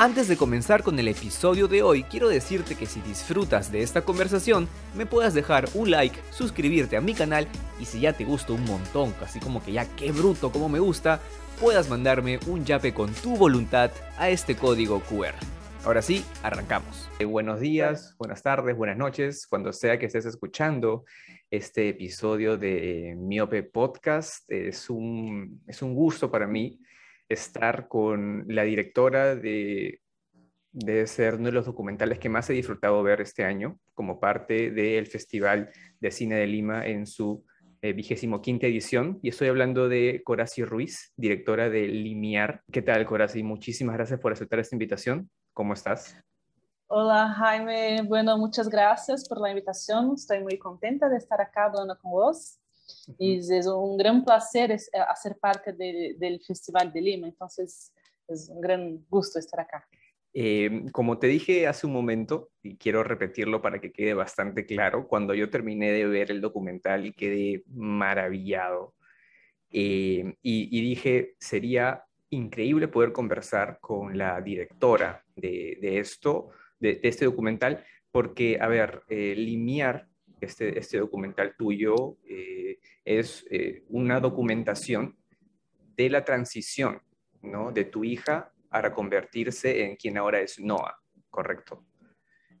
Antes 0.00 0.28
de 0.28 0.36
comenzar 0.36 0.84
con 0.84 0.96
el 1.00 1.08
episodio 1.08 1.66
de 1.66 1.82
hoy, 1.82 2.04
quiero 2.04 2.28
decirte 2.28 2.76
que 2.76 2.86
si 2.86 3.00
disfrutas 3.00 3.72
de 3.72 3.82
esta 3.82 4.02
conversación, 4.02 4.68
me 4.94 5.06
puedas 5.06 5.34
dejar 5.34 5.68
un 5.74 5.90
like, 5.90 6.16
suscribirte 6.30 6.96
a 6.96 7.00
mi 7.00 7.14
canal 7.14 7.48
y 7.80 7.84
si 7.84 7.98
ya 7.98 8.12
te 8.12 8.24
gusta 8.24 8.52
un 8.52 8.64
montón, 8.64 9.12
así 9.20 9.40
como 9.40 9.60
que 9.60 9.72
ya 9.72 9.92
qué 9.96 10.12
bruto 10.12 10.52
como 10.52 10.68
me 10.68 10.78
gusta, 10.78 11.20
puedas 11.60 11.90
mandarme 11.90 12.38
un 12.46 12.64
yape 12.64 12.94
con 12.94 13.12
tu 13.12 13.34
voluntad 13.34 13.90
a 14.18 14.30
este 14.30 14.54
código 14.54 15.00
QR. 15.00 15.34
Ahora 15.84 16.00
sí, 16.00 16.24
arrancamos. 16.44 17.10
Eh, 17.18 17.24
buenos 17.24 17.58
días, 17.58 18.14
buenas 18.18 18.44
tardes, 18.44 18.76
buenas 18.76 18.98
noches, 18.98 19.48
cuando 19.48 19.72
sea 19.72 19.98
que 19.98 20.06
estés 20.06 20.26
escuchando 20.26 21.06
este 21.50 21.88
episodio 21.88 22.56
de 22.56 23.16
Miope 23.18 23.64
Podcast. 23.64 24.48
Es 24.48 24.90
un, 24.90 25.60
es 25.66 25.82
un 25.82 25.96
gusto 25.96 26.30
para 26.30 26.46
mí 26.46 26.78
estar 27.28 27.88
con 27.88 28.44
la 28.48 28.62
directora 28.62 29.36
de, 29.36 30.00
de 30.72 31.06
ser 31.06 31.34
uno 31.34 31.46
de 31.46 31.52
los 31.52 31.66
documentales 31.66 32.18
que 32.18 32.28
más 32.28 32.48
he 32.50 32.52
disfrutado 32.52 33.02
ver 33.02 33.20
este 33.20 33.44
año 33.44 33.78
como 33.94 34.20
parte 34.20 34.70
del 34.70 35.06
Festival 35.06 35.70
de 36.00 36.10
Cine 36.10 36.36
de 36.36 36.46
Lima 36.46 36.86
en 36.86 37.06
su 37.06 37.44
eh, 37.80 37.92
vigésimo 37.92 38.42
quinta 38.42 38.66
edición. 38.66 39.18
Y 39.22 39.28
estoy 39.28 39.48
hablando 39.48 39.88
de 39.88 40.22
Coraci 40.24 40.64
Ruiz, 40.64 41.12
directora 41.16 41.70
de 41.70 41.86
Limiar. 41.86 42.62
¿Qué 42.72 42.82
tal, 42.82 43.06
Coraci? 43.06 43.42
Muchísimas 43.42 43.94
gracias 43.96 44.20
por 44.20 44.32
aceptar 44.32 44.58
esta 44.58 44.74
invitación. 44.74 45.30
¿Cómo 45.52 45.74
estás? 45.74 46.16
Hola 46.90 47.28
Jaime, 47.34 48.02
bueno, 48.02 48.38
muchas 48.38 48.68
gracias 48.68 49.28
por 49.28 49.40
la 49.40 49.50
invitación. 49.50 50.12
Estoy 50.14 50.42
muy 50.42 50.58
contenta 50.58 51.08
de 51.08 51.18
estar 51.18 51.38
acá 51.40 51.66
hablando 51.66 51.98
con 51.98 52.12
vos. 52.12 52.58
Y 53.18 53.38
es 53.38 53.66
un 53.66 53.96
gran 53.96 54.24
placer 54.24 54.72
hacer 54.72 55.32
eh, 55.32 55.38
parte 55.40 55.72
de, 55.72 56.16
del 56.18 56.40
Festival 56.40 56.92
de 56.92 57.00
Lima, 57.00 57.26
entonces 57.26 57.92
es 58.26 58.48
un 58.48 58.60
gran 58.60 59.04
gusto 59.08 59.38
estar 59.38 59.60
acá. 59.60 59.86
Eh, 60.34 60.84
como 60.92 61.18
te 61.18 61.26
dije 61.26 61.66
hace 61.66 61.86
un 61.86 61.92
momento, 61.92 62.50
y 62.62 62.76
quiero 62.76 63.02
repetirlo 63.02 63.62
para 63.62 63.80
que 63.80 63.92
quede 63.92 64.14
bastante 64.14 64.66
claro, 64.66 65.08
cuando 65.08 65.34
yo 65.34 65.50
terminé 65.50 65.90
de 65.90 66.06
ver 66.06 66.30
el 66.30 66.40
documental 66.40 67.14
quedé 67.14 67.64
maravillado, 67.66 68.94
eh, 69.70 70.34
y, 70.42 70.78
y, 70.78 70.80
dije, 70.80 71.34
sería 71.38 72.04
increíble 72.30 72.88
poder 72.88 73.12
conversar 73.12 73.78
con 73.80 74.16
la 74.16 74.40
directora 74.40 75.24
de, 75.34 75.78
de 75.80 75.98
esto, 75.98 76.50
de, 76.78 76.94
de, 76.94 77.08
este 77.08 77.24
documental, 77.24 77.84
porque, 78.10 78.58
a 78.60 78.68
ver, 78.68 79.02
eh, 79.08 79.34
Limiar 79.36 80.08
este, 80.40 80.78
este 80.78 80.98
documental 80.98 81.54
tuyo 81.56 82.16
eh, 82.24 82.78
es 83.04 83.46
eh, 83.50 83.84
una 83.88 84.20
documentación 84.20 85.16
de 85.96 86.10
la 86.10 86.24
transición, 86.24 87.02
¿no? 87.42 87.72
De 87.72 87.84
tu 87.84 88.04
hija 88.04 88.52
para 88.68 88.92
convertirse 88.92 89.84
en 89.84 89.96
quien 89.96 90.18
ahora 90.18 90.40
es 90.40 90.60
Noah, 90.60 90.96
¿correcto? 91.30 91.86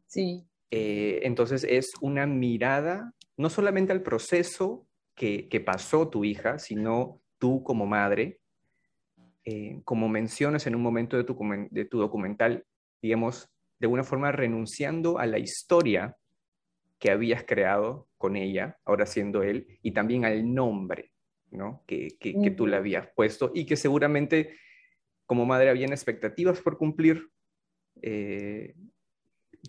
Sí. 0.06 0.44
Eh, 0.70 1.20
entonces 1.22 1.64
es 1.64 1.92
una 2.00 2.26
mirada 2.26 3.14
no 3.36 3.50
solamente 3.50 3.92
al 3.92 4.02
proceso 4.02 4.86
que, 5.14 5.48
que 5.48 5.60
pasó 5.60 6.08
tu 6.08 6.24
hija, 6.24 6.58
sino 6.58 7.20
tú 7.38 7.62
como 7.62 7.86
madre, 7.86 8.40
como 9.84 10.10
mencionas 10.10 10.66
en 10.66 10.74
un 10.74 10.82
momento 10.82 11.16
de 11.16 11.24
tu, 11.24 11.34
de 11.70 11.86
tu 11.86 11.98
documental, 11.98 12.66
digamos, 13.00 13.48
de 13.78 13.86
alguna 13.86 14.04
forma 14.04 14.30
renunciando 14.30 15.18
a 15.18 15.24
la 15.24 15.38
historia 15.38 16.18
que 16.98 17.10
habías 17.10 17.44
creado 17.44 18.08
con 18.16 18.36
ella, 18.36 18.78
ahora 18.84 19.06
siendo 19.06 19.42
él, 19.42 19.78
y 19.82 19.92
también 19.92 20.24
al 20.24 20.52
nombre 20.52 21.12
¿no? 21.50 21.84
que, 21.86 22.16
que, 22.18 22.50
tú 22.50 22.66
le 22.66 22.76
habías 22.76 23.08
puesto 23.14 23.52
y 23.54 23.64
que 23.64 23.76
seguramente 23.76 24.56
como 25.26 25.46
madre 25.46 25.70
habían 25.70 25.92
expectativas 25.92 26.60
por 26.60 26.78
cumplir. 26.78 27.28
Eh, 28.02 28.74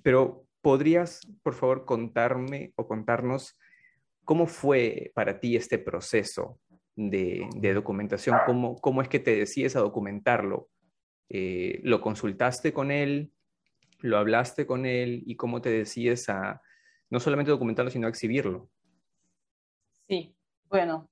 pero 0.03 0.45
¿podrías, 0.61 1.21
por 1.43 1.53
favor, 1.53 1.85
contarme 1.85 2.73
o 2.75 2.87
contarnos 2.87 3.59
cómo 4.23 4.47
fue 4.47 5.11
para 5.13 5.39
ti 5.39 5.55
este 5.55 5.77
proceso 5.77 6.59
de, 6.95 7.47
de 7.55 7.73
documentación? 7.73 8.37
¿Cómo, 8.45 8.75
¿Cómo, 8.79 9.01
es 9.01 9.07
que 9.07 9.19
te 9.19 9.35
decides 9.35 9.75
a 9.75 9.81
documentarlo? 9.81 10.69
Eh, 11.29 11.81
¿Lo 11.83 12.01
consultaste 12.01 12.73
con 12.73 12.91
él? 12.91 13.31
¿Lo 13.99 14.17
hablaste 14.17 14.65
con 14.65 14.85
él? 14.85 15.23
¿Y 15.25 15.35
cómo 15.35 15.61
te 15.61 15.69
decides 15.69 16.29
a, 16.29 16.61
no 17.09 17.19
solamente 17.19 17.51
documentarlo, 17.51 17.91
sino 17.91 18.07
exhibirlo. 18.07 18.69
Sí, 20.07 20.35
bueno, 20.65 21.09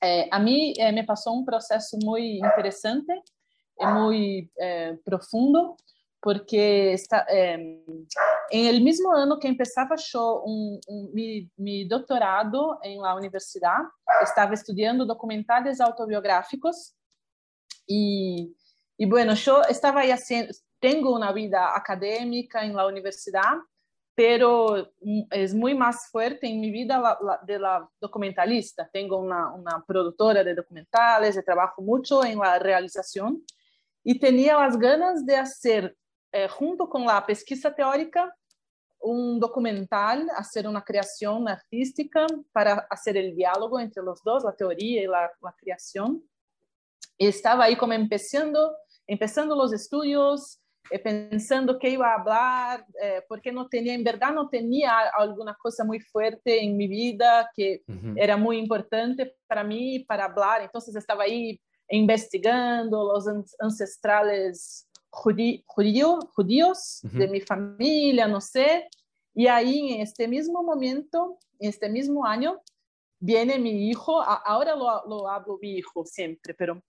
eh, 0.00 0.28
a 0.30 0.38
mí 0.38 0.74
eh, 0.76 0.92
me 0.92 1.04
pasó 1.04 1.32
un 1.32 1.44
proceso 1.44 1.96
muy 2.04 2.38
interesante 2.38 3.22
muy 3.80 4.50
eh, 4.60 4.98
profundo, 5.04 5.76
porque 6.20 6.92
está, 6.92 7.26
en 7.28 8.06
el 8.50 8.80
mismo 8.80 9.12
año 9.12 9.38
que 9.40 9.48
empezaba 9.48 9.96
yo 9.96 10.42
un, 10.42 10.80
un, 10.86 11.12
mi, 11.12 11.50
mi, 11.56 11.84
doctorado 11.84 12.78
en 12.82 13.02
la 13.02 13.16
universidad, 13.16 13.78
estaba 14.22 14.54
estudiando 14.54 15.04
documentales 15.04 15.80
autobiográficos 15.80 16.94
y, 17.86 18.54
y 18.96 19.06
bueno, 19.06 19.34
yo 19.34 19.62
estaba 19.62 20.02
haciendo, 20.02 20.52
tengo 20.78 21.12
una 21.12 21.32
vida 21.32 21.76
académica 21.76 22.64
en 22.64 22.76
la 22.76 22.86
universidad, 22.86 23.54
pero 24.14 24.92
es 25.30 25.54
muy 25.54 25.74
más 25.74 26.08
fuerte 26.10 26.46
en 26.46 26.60
mi 26.60 26.70
vida 26.70 26.98
la, 26.98 27.18
la, 27.22 27.40
de 27.44 27.58
la 27.58 27.88
documentalista. 28.00 28.88
Tengo 28.92 29.16
una, 29.18 29.52
una, 29.54 29.82
productora 29.86 30.44
de 30.44 30.54
documentales, 30.54 31.42
trabajo 31.44 31.80
mucho 31.80 32.24
en 32.24 32.38
la 32.38 32.58
realización 32.58 33.42
y 34.04 34.18
tenía 34.18 34.58
las 34.58 34.78
ganas 34.78 35.24
de 35.24 35.36
hacer, 35.36 35.96
eh, 36.30 36.48
junto 36.48 36.88
con 36.88 37.06
la 37.06 37.24
pesquisa 37.24 37.74
teórica, 37.74 38.34
un 39.00 39.40
documental, 39.40 40.28
hacer 40.36 40.68
una 40.68 40.84
creación 40.84 41.48
artística 41.48 42.26
para 42.52 42.86
hacer 42.90 43.16
el 43.16 43.34
diálogo 43.34 43.80
entre 43.80 44.02
los 44.02 44.22
dos, 44.22 44.44
la 44.44 44.54
teoría 44.54 45.02
y 45.02 45.06
la, 45.06 45.30
la 45.40 45.52
creación. 45.52 46.22
Y 47.16 47.26
estaba 47.26 47.64
ahí 47.64 47.76
como 47.76 47.94
empezando, 47.94 48.76
empezando 49.06 49.56
los 49.56 49.72
estudios, 49.72 50.61
pensando 51.02 51.78
que 51.78 51.90
iba 51.90 52.08
a 52.08 52.20
hablar, 52.20 52.86
eh, 53.02 53.22
porque 53.28 53.52
no 53.52 53.68
tenía, 53.68 53.94
en 53.94 54.04
verdad 54.04 54.32
no 54.32 54.48
tenía 54.48 54.98
alguna 55.16 55.54
cosa 55.54 55.84
muy 55.84 56.00
fuerte 56.00 56.62
en 56.62 56.76
mi 56.76 56.88
vida 56.88 57.50
que 57.54 57.82
uh 57.86 57.92
-huh. 57.92 58.14
era 58.16 58.36
muy 58.36 58.58
importante 58.58 59.36
para 59.46 59.64
mí, 59.64 60.00
para 60.00 60.24
hablar. 60.24 60.62
Entonces 60.62 60.94
estaba 60.96 61.24
ahí 61.24 61.60
investigando 61.88 63.12
los 63.12 63.26
ancestrales 63.58 64.88
judíos, 65.10 66.24
judíos 66.34 67.00
uh 67.04 67.08
-huh. 67.08 67.18
de 67.18 67.28
mi 67.28 67.40
familia, 67.40 68.26
no 68.26 68.40
sé. 68.40 68.88
Y 69.34 69.46
ahí, 69.46 69.94
en 69.94 70.00
este 70.02 70.28
mismo 70.28 70.62
momento, 70.62 71.38
en 71.58 71.70
este 71.70 71.88
mismo 71.88 72.26
año, 72.26 72.60
viene 73.18 73.58
mi 73.58 73.88
hijo, 73.88 74.20
ahora 74.20 74.74
lo, 74.74 74.84
lo 75.08 75.28
hablo 75.28 75.56
mi 75.62 75.76
hijo 75.78 76.04
siempre, 76.04 76.54
pero 76.54 76.82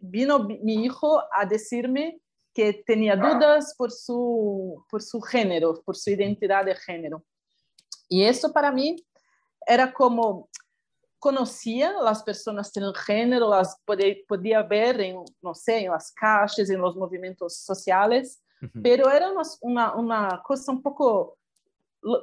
vino 0.00 0.38
mi 0.62 0.82
hijo 0.84 1.22
a 1.30 1.44
decirme 1.44 2.20
que 2.54 2.84
tenía 2.86 3.16
dudas 3.16 3.74
por 3.76 3.90
su, 3.90 4.84
por 4.88 5.02
su 5.02 5.20
género, 5.20 5.82
por 5.84 5.96
su 5.96 6.10
identidad 6.10 6.64
de 6.64 6.76
género. 6.76 7.24
Y 8.08 8.22
eso 8.22 8.52
para 8.52 8.70
mí 8.70 8.96
era 9.66 9.92
como 9.92 10.48
conocía 11.18 11.92
las 12.02 12.22
personas 12.22 12.70
género, 13.06 13.48
las 13.48 13.80
podía, 13.84 14.14
podía 14.28 14.62
ver 14.62 15.00
en, 15.00 15.24
no 15.42 15.54
sé, 15.54 15.84
en 15.84 15.90
las 15.90 16.12
calles, 16.12 16.68
en 16.70 16.80
los 16.80 16.94
movimientos 16.96 17.56
sociales, 17.56 18.42
uh 18.60 18.66
-huh. 18.66 18.82
pero 18.82 19.10
era 19.10 19.32
una, 19.62 19.94
una, 19.94 20.42
cosa 20.44 20.70
un 20.70 20.82
poco 20.82 21.38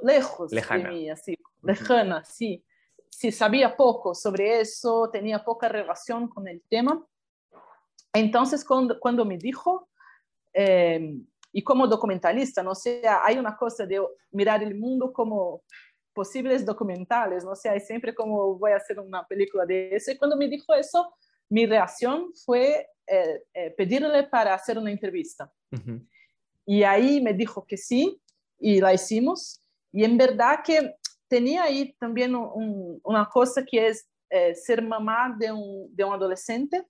lejos 0.03 0.51
lejana. 0.51 0.89
de 0.89 0.95
mí, 0.95 1.09
así, 1.09 1.31
uh 1.31 1.35
-huh. 1.35 1.67
lejana, 1.67 2.23
sí. 2.23 2.63
Sí, 3.09 3.31
sabía 3.31 3.75
poco 3.75 4.15
sobre 4.15 4.61
eso, 4.61 5.09
tenía 5.11 5.43
poca 5.43 5.67
relación 5.67 6.29
con 6.29 6.47
el 6.47 6.61
tema. 6.69 7.05
Entonces, 8.13 8.63
cuando, 8.63 8.99
cuando 8.99 9.25
me 9.25 9.37
dijo 9.37 9.89
eh, 10.53 11.17
y 11.53 11.63
como 11.63 11.87
documentalista, 11.87 12.63
no 12.63 12.75
sé, 12.75 13.01
hay 13.23 13.37
una 13.37 13.55
cosa 13.57 13.85
de 13.85 14.01
mirar 14.31 14.63
el 14.63 14.75
mundo 14.75 15.11
como 15.11 15.63
posibles 16.13 16.65
documentales, 16.65 17.43
no 17.43 17.55
sé, 17.55 17.69
hay 17.69 17.79
siempre 17.79 18.13
como 18.13 18.57
voy 18.57 18.71
a 18.71 18.77
hacer 18.77 18.99
una 18.99 19.25
película 19.25 19.65
de 19.65 19.95
eso. 19.95 20.11
Y 20.11 20.17
cuando 20.17 20.37
me 20.37 20.47
dijo 20.47 20.73
eso, 20.73 21.13
mi 21.49 21.65
reacción 21.65 22.33
fue 22.45 22.87
eh, 23.07 23.43
eh, 23.53 23.71
pedirle 23.71 24.23
para 24.23 24.53
hacer 24.53 24.77
una 24.77 24.91
entrevista. 24.91 25.51
Uh 25.71 25.77
-huh. 25.77 26.07
Y 26.65 26.83
ahí 26.83 27.21
me 27.21 27.33
dijo 27.33 27.65
que 27.65 27.77
sí, 27.77 28.21
y 28.59 28.79
la 28.79 28.93
hicimos. 28.93 29.61
Y 29.91 30.05
en 30.05 30.17
verdad 30.17 30.59
que 30.63 30.95
tenía 31.27 31.63
ahí 31.63 31.93
también 31.99 32.35
un, 32.35 32.99
una 33.03 33.27
cosa 33.27 33.65
que 33.65 33.87
es 33.87 34.07
eh, 34.29 34.55
ser 34.55 34.81
mamá 34.81 35.35
de 35.37 35.51
un, 35.51 35.93
de 35.93 36.03
un 36.03 36.13
adolescente 36.13 36.85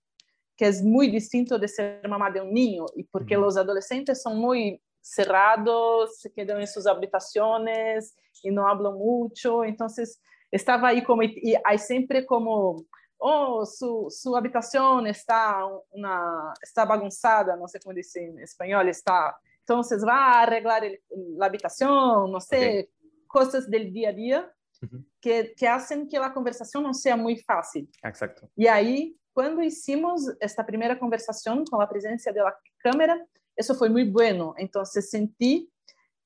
que 0.58 0.68
es 0.68 0.84
muy 0.84 1.10
distinto 1.10 1.58
de 1.58 1.68
ser 1.68 2.08
mamá 2.08 2.30
de 2.32 2.42
un 2.42 2.54
niño, 2.54 2.86
y 2.96 3.04
porque 3.04 3.36
los 3.36 3.58
adolescentes 3.58 4.22
son 4.22 4.38
muy 4.38 4.82
cerrados, 5.02 6.20
se 6.20 6.32
quedan 6.32 6.62
en 6.62 6.68
sus 6.68 6.86
habitaciones 6.86 8.16
y 8.44 8.52
no 8.52 8.68
hablan 8.68 8.94
mucho, 8.94 9.64
entonces 9.64 10.22
estaba 10.52 10.90
ahí 10.90 11.04
como, 11.04 11.24
y 11.24 11.56
hay 11.64 11.78
siempre 11.78 12.26
como 12.26 12.86
oh, 13.24 13.66
su, 13.66 14.08
su 14.10 14.36
habitación 14.36 15.06
está, 15.08 15.66
una, 15.92 16.54
está 16.62 16.86
bagunzada, 16.86 17.56
no 17.56 17.68
sé 17.68 17.80
cómo 17.80 17.94
dice 17.94 18.26
en 18.26 18.40
español, 18.40 18.90
está, 18.90 19.38
entonces 19.60 20.04
va 20.06 20.16
a 20.16 20.42
arreglar 20.42 20.84
el, 20.84 21.00
la 21.38 21.46
habitación, 21.46 22.32
no 22.32 22.42
sé, 22.42 22.58
okay. 22.58 22.90
cosas 23.28 23.70
del 23.70 23.94
día 23.94 24.10
a 24.10 24.14
día 24.14 24.54
uh 24.82 24.86
-huh. 24.86 25.06
que, 25.22 25.54
que 25.56 25.68
hacen 25.68 26.08
que 26.08 26.18
la 26.20 26.34
conversación 26.34 26.84
no 26.84 26.94
sea 26.94 27.16
muy 27.16 27.38
fácil. 27.38 27.88
Exacto. 28.04 28.50
Y 28.56 28.66
ahí, 28.66 29.16
cuando 29.34 29.62
hicimos 29.62 30.30
esta 30.40 30.66
primera 30.66 30.98
conversación 31.00 31.66
con 31.66 31.80
la 31.80 31.90
presencia 31.90 32.32
de 32.32 32.42
la 32.42 32.56
cámara, 32.78 33.26
eso 33.56 33.76
fue 33.76 33.90
muy 33.90 34.10
bueno. 34.10 34.54
Entonces 34.58 35.10
sentí 35.10 35.72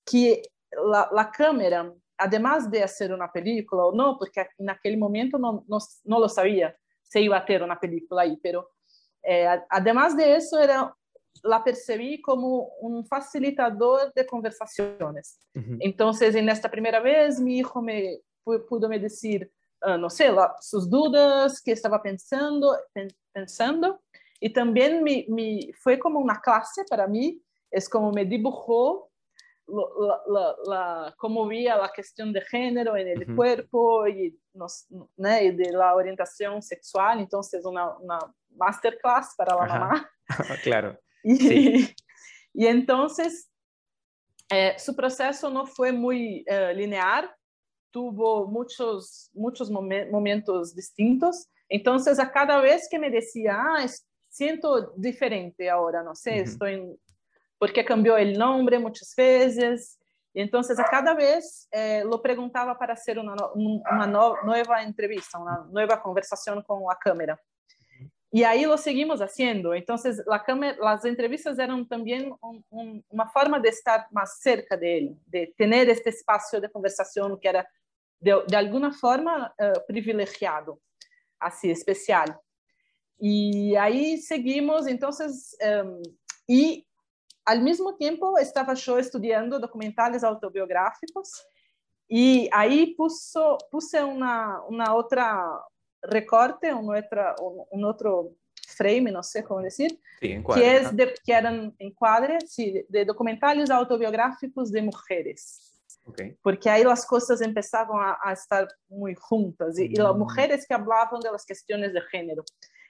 que 0.06 0.42
la, 0.72 1.10
la 1.12 1.31
cámara, 1.31 1.94
además 2.18 2.69
de 2.69 2.84
hacer 2.84 3.13
una 3.13 3.31
película 3.31 3.86
o 3.86 3.96
no, 3.96 4.18
porque 4.18 4.48
en 4.57 4.69
aquel 4.69 4.98
momento 4.98 5.38
no, 5.38 5.63
no, 5.68 5.78
no 6.04 6.19
lo 6.19 6.30
sabía, 6.30 6.75
se 7.02 7.22
iba 7.22 7.38
a 7.38 7.46
ter 7.46 7.62
una 7.63 7.80
película 7.80 8.24
ahí, 8.24 8.38
pero 8.42 8.72
eh, 9.24 9.48
además 9.69 10.16
de 10.16 10.36
eso, 10.36 10.60
era, 10.60 10.96
la 11.44 11.63
percibí 11.63 12.22
como 12.22 12.69
un 12.80 13.06
facilitador 13.06 14.13
de 14.13 14.25
conversaciones. 14.25 15.40
Uh 15.56 15.60
-huh. 15.60 15.78
Entonces, 15.80 16.36
en 16.36 16.50
esta 16.50 16.69
primera 16.69 17.00
vez, 17.00 17.40
mi 17.40 17.57
hijo 17.57 17.81
me 17.81 18.22
pudo 18.69 18.88
me 18.88 19.00
decir, 19.00 19.52
uh, 19.85 19.97
no 19.97 20.09
sé, 20.09 20.31
la, 20.31 20.55
sus 20.59 20.89
dudas, 20.89 21.61
qué 21.61 21.71
estaba 21.71 22.01
pensando, 22.01 22.77
pensando, 23.31 24.01
y 24.39 24.51
también 24.51 25.03
mi, 25.03 25.25
mi, 25.29 25.71
fue 25.73 25.97
como 25.97 26.19
una 26.19 26.39
clase 26.41 26.83
para 26.89 27.07
mí, 27.07 27.41
es 27.71 27.89
como 27.89 28.11
me 28.11 28.25
dibujó 28.25 29.09
la, 29.67 30.21
la, 30.27 30.55
la, 30.67 31.15
cómo 31.17 31.47
veía 31.47 31.75
la 31.75 31.89
cuestión 31.89 32.31
de 32.31 32.41
género 32.41 32.95
en 32.95 33.07
el 33.07 33.19
uh 33.23 33.25
-huh. 33.25 33.35
cuerpo 33.35 34.07
y, 34.07 34.37
nos, 34.53 34.85
né, 35.17 35.45
y, 35.45 35.51
de 35.51 35.71
la 35.71 35.95
orientación 35.95 36.61
sexual, 36.61 37.19
entonces 37.19 37.65
una, 37.65 37.97
una 37.97 38.19
masterclass 38.55 39.33
para 39.35 39.55
la 39.55 39.63
Ajá. 39.63 39.79
mamá. 39.79 40.11
claro. 40.63 40.99
Y, 41.27 41.37
sí. 41.37 41.95
y 42.53 42.67
entonces 42.67 43.49
eh, 44.51 44.75
su 44.77 44.95
proceso 44.95 45.49
no 45.49 45.65
fue 45.65 45.91
muy 45.91 46.43
eh, 46.45 46.71
lineal, 46.75 47.33
tuvo 47.95 48.45
muchos, 48.45 49.31
muchos 49.33 49.71
momen 49.71 50.12
momentos 50.12 50.75
distintos, 50.75 51.47
entonces 51.69 52.19
a 52.19 52.30
cada 52.30 52.59
vez 52.59 52.89
que 52.92 53.00
me 53.00 53.09
decía, 53.09 53.56
ah, 53.57 53.86
siento 54.27 54.92
diferente 54.97 55.69
ahora, 55.69 56.03
no 56.03 56.13
sé, 56.13 56.31
uh 56.31 56.33
-huh. 56.33 56.44
estoy 56.44 57.00
porque 57.57 57.86
cambió 57.86 58.18
el 58.18 58.38
nombre 58.38 58.80
muchas 58.80 59.13
veces. 59.15 59.97
Y 60.33 60.42
entonces 60.42 60.77
a 60.77 60.83
cada 60.83 61.13
vez 61.13 61.69
eh, 61.71 62.03
lo 62.03 62.21
preguntaba 62.21 62.77
para 62.77 62.94
hacer 62.95 63.18
una, 63.18 63.33
una 63.53 64.06
no, 64.06 64.36
nueva 64.44 64.83
entrevista, 64.83 65.39
una 65.39 65.65
nueva 65.71 66.01
conversación 66.01 66.62
con 66.63 66.81
la 66.81 66.97
cámara. 66.97 67.39
Y 68.30 68.44
ahí 68.44 68.65
lo 68.65 68.77
seguimos 68.77 69.21
haciendo. 69.21 69.74
Entonces 69.74 70.21
la 70.27 70.44
cámara, 70.44 70.75
las 70.81 71.06
entrevistas 71.06 71.57
eran 71.57 71.88
también 71.88 72.33
un, 72.42 72.65
un, 72.69 73.06
una 73.07 73.27
forma 73.30 73.57
de 73.57 73.69
estar 73.69 74.07
más 74.12 74.42
cerca 74.42 74.75
de 74.75 74.97
él, 74.97 75.18
de 75.27 75.53
tener 75.57 75.89
este 75.89 76.09
espacio 76.09 76.59
de 76.59 76.69
conversación 76.69 77.39
que 77.39 77.47
era 77.47 77.65
de, 78.25 78.42
de 78.48 78.57
alguna 78.57 78.92
forma 78.92 79.54
uh, 79.60 79.86
privilegiado, 79.88 80.81
así 81.39 81.69
especial. 81.69 82.36
Y 83.19 83.75
ahí 83.75 84.18
seguimos, 84.18 84.88
entonces, 84.88 85.56
um, 85.62 86.01
y 86.48 86.88
al 87.45 87.62
mismo 87.62 87.95
tiempo 87.95 88.38
estaba 88.39 88.74
yo 88.74 88.98
estudiando 88.98 89.60
documentales 89.60 90.24
autobiográficos 90.24 91.45
y 92.07 92.50
ahí 92.51 92.95
puso, 92.95 93.60
puse 93.69 94.04
una, 94.04 94.60
una 94.68 94.95
otra 94.95 95.62
recorte, 96.01 96.74
un, 96.74 96.95
otra, 96.95 97.36
un, 97.71 97.86
otro 97.86 98.31
frame, 98.68 99.12
no 99.12 99.21
sé 99.21 99.44
cómo 99.44 99.62
decir, 99.62 100.00
sí, 100.19 100.31
encuadre, 100.31 100.63
que, 100.63 100.78
es 100.78 100.95
de, 100.95 101.13
que 101.24 101.33
eran 101.33 101.75
encuadres 101.78 102.51
sí, 102.51 102.71
de, 102.71 102.86
de, 102.89 103.06
documentales 103.06 103.69
autobiográficos 103.69 104.71
de 104.71 104.81
mujeres. 104.81 105.75
Okay. 106.07 106.38
Porque 106.42 106.69
ahí 106.69 106.84
las 106.84 107.06
cosas 107.06 107.42
empezaban 107.42 108.00
a, 108.00 108.18
a 108.22 108.34
estar 108.34 108.68
muy 108.88 109.16
juntas 109.16 109.80
y, 109.80 109.90
mm. 109.90 109.92
y, 109.92 109.96
las 109.96 110.16
mujeres 110.16 110.66
que 110.68 110.74
hablaban 110.74 111.19
de 111.19 111.31
las 111.31 111.46
cuestiones 111.46 111.94
de 111.94 112.02
género. 112.02 112.44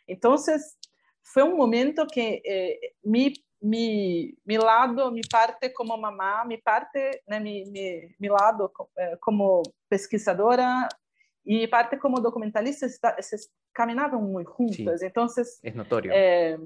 Entonces, 0.06 0.78
fue 1.22 1.44
un 1.44 1.56
momento 1.56 2.06
que 2.08 2.42
eh, 2.44 2.96
mi 3.04 3.34
mi, 3.66 4.38
mi 4.46 4.58
lado, 4.58 5.12
mi 5.12 5.22
parte 5.22 5.74
como 5.74 5.98
mamá, 5.98 6.46
mi 6.46 6.58
parte, 6.58 7.24
né, 7.26 7.40
mi, 7.40 7.66
mi, 7.66 8.16
mi 8.20 8.28
lado 8.28 8.72
eh, 8.96 9.18
como 9.20 9.64
pesquisadora 9.88 10.88
y 11.44 11.58
mi 11.60 11.68
parte 11.68 11.98
como 11.98 12.20
documentalista 12.20 12.86
está, 12.86 13.16
se 13.22 13.38
caminaban 13.72 14.22
muy 14.22 14.46
juntas. 14.46 15.00
Sí, 15.00 15.06
entonces, 15.06 15.60
es 15.64 15.76
notorio. 15.76 16.12
Eh, 16.14 16.60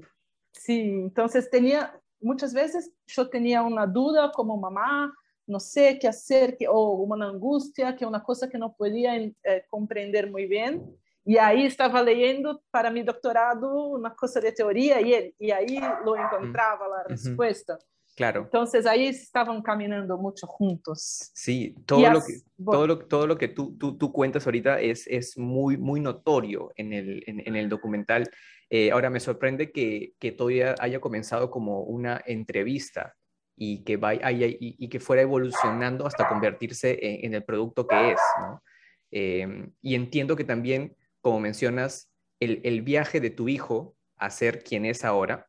sí, 0.52 0.80
entonces 0.80 1.48
tenía, 1.48 1.98
muchas 2.20 2.52
veces 2.52 2.92
yo 3.06 3.30
tenía 3.30 3.62
una 3.62 3.86
duda 3.86 4.30
como 4.32 4.58
mamá, 4.58 5.14
no 5.50 5.60
sé 5.60 5.98
qué 5.98 6.08
hacer, 6.08 6.56
que, 6.56 6.66
o 6.68 6.92
una 6.92 7.28
angustia, 7.28 7.96
que 7.96 8.06
una 8.06 8.22
cosa 8.22 8.48
que 8.48 8.56
no 8.56 8.72
podía 8.72 9.16
eh, 9.16 9.34
comprender 9.68 10.30
muy 10.30 10.46
bien. 10.46 10.96
E 11.26 11.38
aí 11.38 11.66
estava 11.66 12.00
lendo 12.00 12.62
para 12.72 12.90
mi 12.90 13.02
doctorado 13.02 13.94
uma 13.94 14.10
coisa 14.10 14.40
de 14.40 14.52
teoria 14.52 15.00
e, 15.00 15.34
e 15.38 15.52
aí 15.52 15.78
lo 16.04 16.16
encontrava 16.16 16.84
a 16.84 17.02
resposta. 17.08 17.78
Claro. 18.16 18.42
Entonces 18.42 18.86
ahí 18.86 19.06
estaban 19.06 19.62
caminando 19.62 20.16
mucho 20.16 20.46
juntos. 20.46 21.30
Sí, 21.34 21.74
todo, 21.86 22.10
lo 22.10 22.20
que, 22.20 22.40
todo, 22.64 22.86
lo, 22.86 22.98
todo 23.06 23.26
lo 23.26 23.38
que 23.38 23.48
tú, 23.48 23.76
tú, 23.78 23.96
tú 23.96 24.12
cuentas 24.12 24.46
ahorita 24.46 24.80
es, 24.80 25.06
es 25.06 25.38
muy, 25.38 25.76
muy 25.76 26.00
notorio 26.00 26.70
en 26.76 26.92
el, 26.92 27.22
en, 27.26 27.46
en 27.46 27.56
el 27.56 27.68
documental. 27.68 28.28
Eh, 28.68 28.90
ahora 28.90 29.10
me 29.10 29.20
sorprende 29.20 29.72
que, 29.72 30.14
que 30.18 30.32
todavía 30.32 30.74
haya 30.80 31.00
comenzado 31.00 31.50
como 31.50 31.82
una 31.82 32.20
entrevista 32.26 33.14
y 33.62 33.84
que, 33.84 33.98
vaya, 33.98 34.30
y, 34.30 34.56
y, 34.58 34.88
que 34.88 35.00
fuera 35.00 35.20
evolucionando 35.20 36.06
hasta 36.06 36.26
convertirse 36.26 36.98
en, 37.02 37.26
en 37.26 37.34
el 37.34 37.44
producto 37.44 37.86
que 37.86 38.12
es. 38.12 38.20
¿no? 38.40 38.62
Eh, 39.10 39.68
y 39.82 39.94
entiendo 39.94 40.34
que 40.34 40.44
también 40.44 40.96
como 41.20 41.40
mencionas, 41.40 42.10
el, 42.40 42.60
el, 42.64 42.82
viaje 42.82 43.20
de 43.20 43.30
tu 43.30 43.48
hijo 43.48 43.96
a 44.16 44.30
ser 44.30 44.62
quien 44.62 44.86
es 44.86 45.04
ahora 45.04 45.46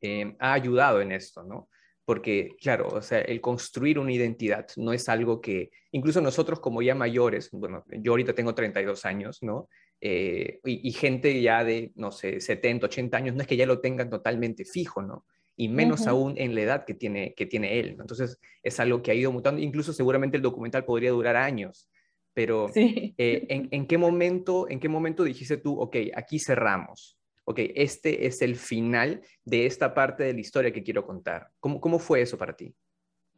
eh, 0.00 0.36
ha 0.38 0.52
ayudado 0.52 1.00
en 1.00 1.12
esto, 1.12 1.42
¿no? 1.42 1.68
Porque, 2.04 2.54
claro, 2.60 2.88
o 2.88 3.02
sea, 3.02 3.20
el 3.20 3.40
construir 3.40 3.98
una 3.98 4.12
identidad 4.12 4.66
no 4.76 4.92
es 4.92 5.08
algo 5.08 5.40
que, 5.40 5.70
incluso 5.90 6.20
nosotros 6.20 6.60
como 6.60 6.80
ya 6.82 6.94
mayores, 6.94 7.50
bueno, 7.50 7.84
yo 7.88 8.12
ahorita 8.12 8.34
tengo 8.34 8.54
32 8.54 9.04
años, 9.04 9.38
¿no? 9.42 9.68
Eh, 10.00 10.60
y, 10.64 10.88
y, 10.88 10.92
gente 10.92 11.40
ya 11.40 11.64
de, 11.64 11.90
no 11.96 12.12
sé, 12.12 12.40
70, 12.40 12.86
80 12.86 13.16
años, 13.16 13.34
no 13.34 13.40
es 13.40 13.48
que 13.48 13.56
ya 13.56 13.66
lo 13.66 13.80
tengan 13.80 14.10
totalmente 14.10 14.64
fijo, 14.64 15.02
¿no? 15.02 15.24
Y 15.56 15.68
menos 15.68 16.02
uh 16.02 16.04
-huh. 16.04 16.10
aún 16.10 16.34
en 16.36 16.54
la 16.54 16.60
edad 16.60 16.84
que 16.84 16.94
tiene, 16.94 17.34
que 17.34 17.46
tiene 17.46 17.78
él. 17.80 17.96
Entonces, 17.98 18.38
es 18.62 18.78
algo 18.78 19.02
que 19.02 19.10
ha 19.10 19.14
ido 19.14 19.32
mutando. 19.32 19.60
Incluso 19.60 19.92
seguramente 19.92 20.36
el 20.36 20.42
documental 20.42 20.84
podría 20.84 21.10
durar 21.10 21.36
años 21.36 21.88
pero 22.36 22.68
sí. 22.68 23.14
eh, 23.16 23.46
¿en, 23.48 23.68
¿en, 23.70 23.86
qué 23.86 23.96
momento, 23.96 24.68
¿en 24.68 24.78
qué 24.78 24.90
momento 24.90 25.24
dijiste 25.24 25.56
tú, 25.56 25.80
ok, 25.80 25.96
aquí 26.14 26.38
cerramos? 26.38 27.18
Ok, 27.46 27.60
este 27.74 28.26
es 28.26 28.42
el 28.42 28.56
final 28.56 29.22
de 29.42 29.64
esta 29.64 29.94
parte 29.94 30.24
de 30.24 30.34
la 30.34 30.40
historia 30.40 30.70
que 30.70 30.82
quiero 30.82 31.06
contar. 31.06 31.48
¿Cómo, 31.60 31.80
cómo 31.80 31.98
fue 31.98 32.20
eso 32.20 32.36
para 32.36 32.54
ti? 32.54 32.74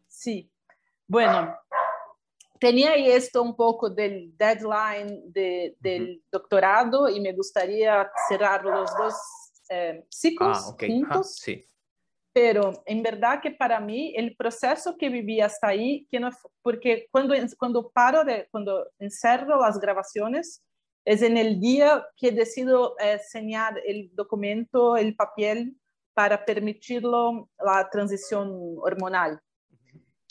Sí, 0.09 0.51
bueno, 1.07 1.55
tenía 2.59 2.97
esto 2.97 3.41
un 3.41 3.55
poco 3.55 3.89
del 3.89 4.37
deadline 4.37 5.31
de, 5.31 5.77
del 5.79 6.03
uh 6.03 6.07
-huh. 6.07 6.23
doctorado 6.33 7.09
y 7.09 7.21
me 7.21 7.33
gustaría 7.35 8.11
cerrar 8.29 8.65
los 8.65 8.91
dos 8.97 9.15
eh, 9.71 10.05
ciclos 10.11 10.59
ah, 10.61 10.71
okay. 10.71 10.91
juntos. 10.91 11.37
Ah, 11.39 11.45
sí 11.45 11.69
pero 12.41 12.85
en 12.87 13.03
verdad 13.03 13.41
que 13.43 13.51
para 13.51 13.81
mí 13.81 14.15
el 14.17 14.37
proceso 14.37 14.97
que 14.97 15.09
viví 15.09 15.41
hasta 15.41 15.67
ahí, 15.67 16.07
que 16.09 16.21
no, 16.21 16.31
porque 16.63 17.09
cuando, 17.11 17.35
cuando 17.59 17.91
paro, 17.91 18.23
de, 18.25 18.47
cuando 18.53 18.87
encerro 19.01 19.61
las 19.61 19.81
grabaciones, 19.81 20.63
es 21.05 21.23
en 21.23 21.37
el 21.37 21.59
día 21.59 22.07
que 22.17 22.31
decido 22.31 22.95
eh, 23.01 23.19
señalar 23.19 23.81
el 23.85 24.15
documento, 24.15 24.97
el 24.97 25.17
papel, 25.17 25.75
para 26.15 26.45
permitirlo 26.45 27.49
la 27.59 27.89
transición 27.91 28.77
hormonal. 28.79 29.41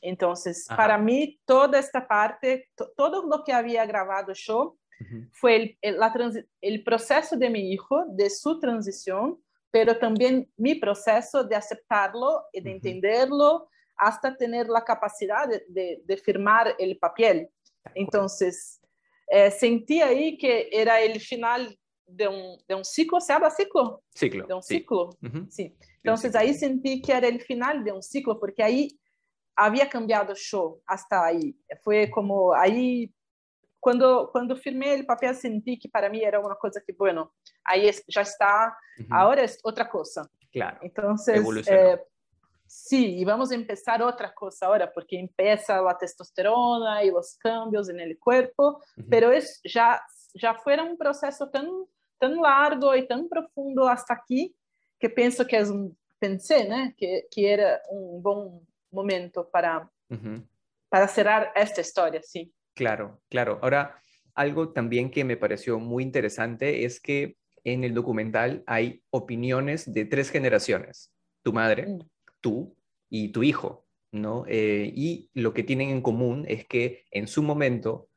Entonces, 0.01 0.65
Ajá. 0.69 0.77
para 0.77 0.97
mí, 0.97 1.37
toda 1.43 1.77
esta 1.77 2.07
parte, 2.07 2.69
todo 2.95 3.27
lo 3.27 3.43
que 3.43 3.51
había 3.51 3.85
grabado 3.85 4.31
yo, 4.33 4.59
uh 4.61 5.03
-huh. 5.03 5.29
fue 5.33 5.55
el, 5.57 5.77
el, 5.81 5.97
la 5.99 6.13
el 6.61 6.83
proceso 6.83 7.35
de 7.35 7.49
mi 7.49 7.69
hijo, 7.73 8.05
de 8.07 8.29
su 8.29 8.59
transición, 8.59 9.41
pero 9.71 9.97
también 9.97 10.50
mi 10.57 10.75
proceso 10.75 11.43
de 11.43 11.55
aceptarlo 11.55 12.45
y 12.53 12.62
de 12.62 12.71
entenderlo 12.71 13.69
hasta 13.95 14.36
tener 14.36 14.67
la 14.67 14.83
capacidad 14.83 15.47
de, 15.47 15.63
de, 15.67 16.01
de 16.05 16.17
firmar 16.17 16.75
el 16.77 16.97
papel. 16.97 17.50
Entonces, 17.95 18.79
eh, 19.27 19.51
sentí 19.51 20.01
ahí 20.01 20.38
que 20.38 20.69
era 20.71 21.01
el 21.01 21.19
final 21.19 21.77
de 22.05 22.27
un, 22.27 22.57
de 22.67 22.75
un 22.75 22.86
ciclo, 22.86 23.19
¿se 23.19 23.33
habla 23.33 23.50
ciclo? 23.50 24.01
Ciclo. 24.13 24.47
De 24.47 24.53
un 24.53 24.63
sí. 24.63 24.75
ciclo, 24.75 25.09
uh 25.09 25.27
-huh. 25.27 25.50
sí. 25.50 25.75
Entonces 25.97 26.36
ahí 26.36 26.53
sentí 26.53 27.01
que 27.01 27.12
era 27.12 27.27
el 27.27 27.41
final 27.41 27.83
de 27.83 27.91
un 27.91 28.01
ciclo, 28.01 28.39
porque 28.39 28.63
ahí 28.63 28.97
había 29.55 29.89
cambiado 29.89 30.33
yo 30.36 30.79
hasta 30.86 31.25
ahí. 31.25 31.57
Fue 31.83 32.09
como 32.09 32.53
ahí 32.53 33.12
quando 33.88 34.27
quando 34.34 34.58
firmei 34.58 35.00
o 35.00 35.06
papel 35.06 35.34
senti 35.34 35.77
que 35.77 35.88
para 35.88 36.10
mim 36.10 36.20
era 36.20 36.41
uma 36.41 36.58
coisa 36.58 36.82
que 36.82 36.91
bueno 36.91 37.32
aí 37.65 37.89
já 38.10 38.22
está 38.22 38.75
uhum. 39.00 39.08
agora 39.10 39.46
é 39.46 39.48
outra 39.63 39.86
coisa 39.86 40.29
claro 40.51 40.77
então 40.84 41.15
eh, 41.70 42.06
sí, 42.67 43.17
y 43.17 43.24
vamos 43.24 43.50
a 43.50 43.56
empezar 43.56 44.01
otra 44.01 44.34
cosa 44.34 44.65
ahora, 44.65 44.91
porque 44.91 45.17
empieza 45.17 45.82
la 45.82 45.98
testosterona 45.98 47.01
y 47.01 47.12
los 47.12 47.38
cambios 47.38 47.88
en 47.88 48.01
el 48.01 48.20
cuerpo, 48.20 48.63
uh 48.67 49.01
-huh. 49.01 49.08
pero 49.10 49.32
es, 49.32 49.62
ya, 49.63 50.01
ya 50.34 50.53
fuera 50.53 50.84
un 50.84 50.98
proceso 50.98 51.48
tan, 51.50 51.67
tan 52.20 52.36
largo 52.36 52.94
y 52.94 53.08
tan 53.08 53.29
profundo 53.29 53.88
hasta 53.88 54.13
aquí, 54.13 54.53
que 55.00 55.10
pienso 55.10 55.46
que 55.46 55.56
es 55.56 55.70
un, 55.70 55.98
pensé, 56.20 56.67
¿no? 56.67 56.94
que, 56.98 57.27
que 57.32 57.53
era 57.53 57.82
un 57.89 58.22
buen 58.22 58.67
momento 58.91 59.48
para, 59.50 59.89
uh 60.10 60.15
-huh. 60.15 60.44
para 60.89 61.08
cerrar 61.08 61.53
esta 61.56 61.79
historia, 61.79 62.22
sí. 62.22 62.51
Claro, 62.77 63.19
claro. 63.27 63.60
Ahora, 63.62 64.01
algo 64.36 64.72
también 64.72 65.10
que 65.10 65.24
me 65.25 65.36
pareció 65.36 65.79
muy 65.79 66.03
interesante 66.03 66.86
es 66.86 67.01
que 67.01 67.36
en 67.63 67.84
el 67.84 67.93
documental 67.93 68.63
hay 68.67 69.03
opiniones 69.10 69.91
de 69.91 70.05
tres 70.05 70.29
generaciones. 70.29 71.12
Tu 71.43 71.51
madre, 71.51 71.88
mm 71.88 72.00
tú 72.39 72.77
y 73.10 73.29
tu 73.29 73.43
hijo, 73.43 73.88
¿no? 74.12 74.46
Eh, 74.48 74.91
y 74.96 75.29
lo 75.34 75.53
que 75.53 75.63
tienen 75.63 75.89
en 75.89 76.01
común 76.01 76.46
es 76.48 76.65
que 76.67 77.05
en 77.12 77.27
su 77.27 77.43
momento 77.43 78.10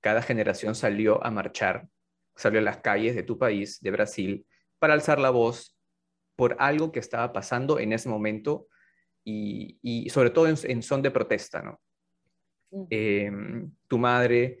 cada 0.00 0.20
generación 0.20 0.74
salió 0.74 1.24
a 1.24 1.30
marchar, 1.30 1.88
salió 2.34 2.58
a 2.58 2.62
las 2.62 2.78
calles 2.78 3.14
de 3.14 3.22
tu 3.22 3.38
país, 3.38 3.80
de 3.80 3.90
Brasil, 3.92 4.46
para 4.78 4.94
alzar 4.94 5.20
la 5.20 5.30
voz 5.30 5.78
por 6.36 6.56
algo 6.58 6.90
que 6.90 6.98
estaba 6.98 7.32
pasando 7.32 7.78
en 7.78 7.92
ese 7.92 8.08
momento 8.08 8.66
y, 9.24 10.08
sobre 10.10 10.30
todo 10.30 10.48
en, 10.48 10.82
son 10.82 11.00
de 11.02 11.12
protesta, 11.12 11.62
¿no? 11.62 11.80
Em, 12.90 13.70
tu 13.86 13.98
madre 13.98 14.60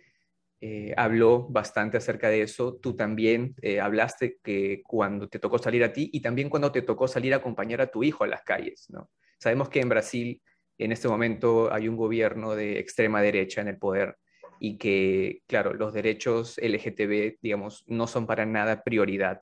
eh, 0.60 0.92
habló 0.96 1.48
bastante 1.48 1.96
acerca 1.96 2.28
de 2.28 2.42
eso. 2.42 2.76
Tú 2.76 2.94
también 2.94 3.54
eh, 3.62 3.80
hablaste 3.80 4.38
que 4.42 4.82
cuando 4.86 5.28
te 5.28 5.38
tocó 5.38 5.58
salir 5.58 5.82
a 5.82 5.92
ti 5.92 6.10
y 6.12 6.20
también 6.20 6.50
cuando 6.50 6.70
te 6.70 6.82
tocó 6.82 7.08
salir 7.08 7.32
a 7.34 7.38
acompañar 7.38 7.80
a 7.80 7.90
tu 7.90 8.04
hijo 8.04 8.24
a 8.24 8.28
las 8.28 8.42
calles, 8.42 8.86
¿no? 8.90 9.10
Sabemos 9.38 9.68
que 9.68 9.80
en 9.80 9.88
Brasil 9.88 10.42
en 10.78 10.92
este 10.92 11.08
momento 11.08 11.72
hay 11.72 11.88
un 11.88 11.96
gobierno 11.96 12.54
de 12.54 12.78
extrema 12.78 13.22
derecha 13.22 13.60
en 13.60 13.68
el 13.68 13.78
poder 13.78 14.16
y 14.60 14.78
que, 14.78 15.42
claro, 15.48 15.74
los 15.74 15.92
derechos 15.92 16.58
LGTB, 16.58 17.38
digamos, 17.40 17.84
no 17.88 18.06
son 18.06 18.26
para 18.26 18.46
nada 18.46 18.84
prioridad 18.84 19.40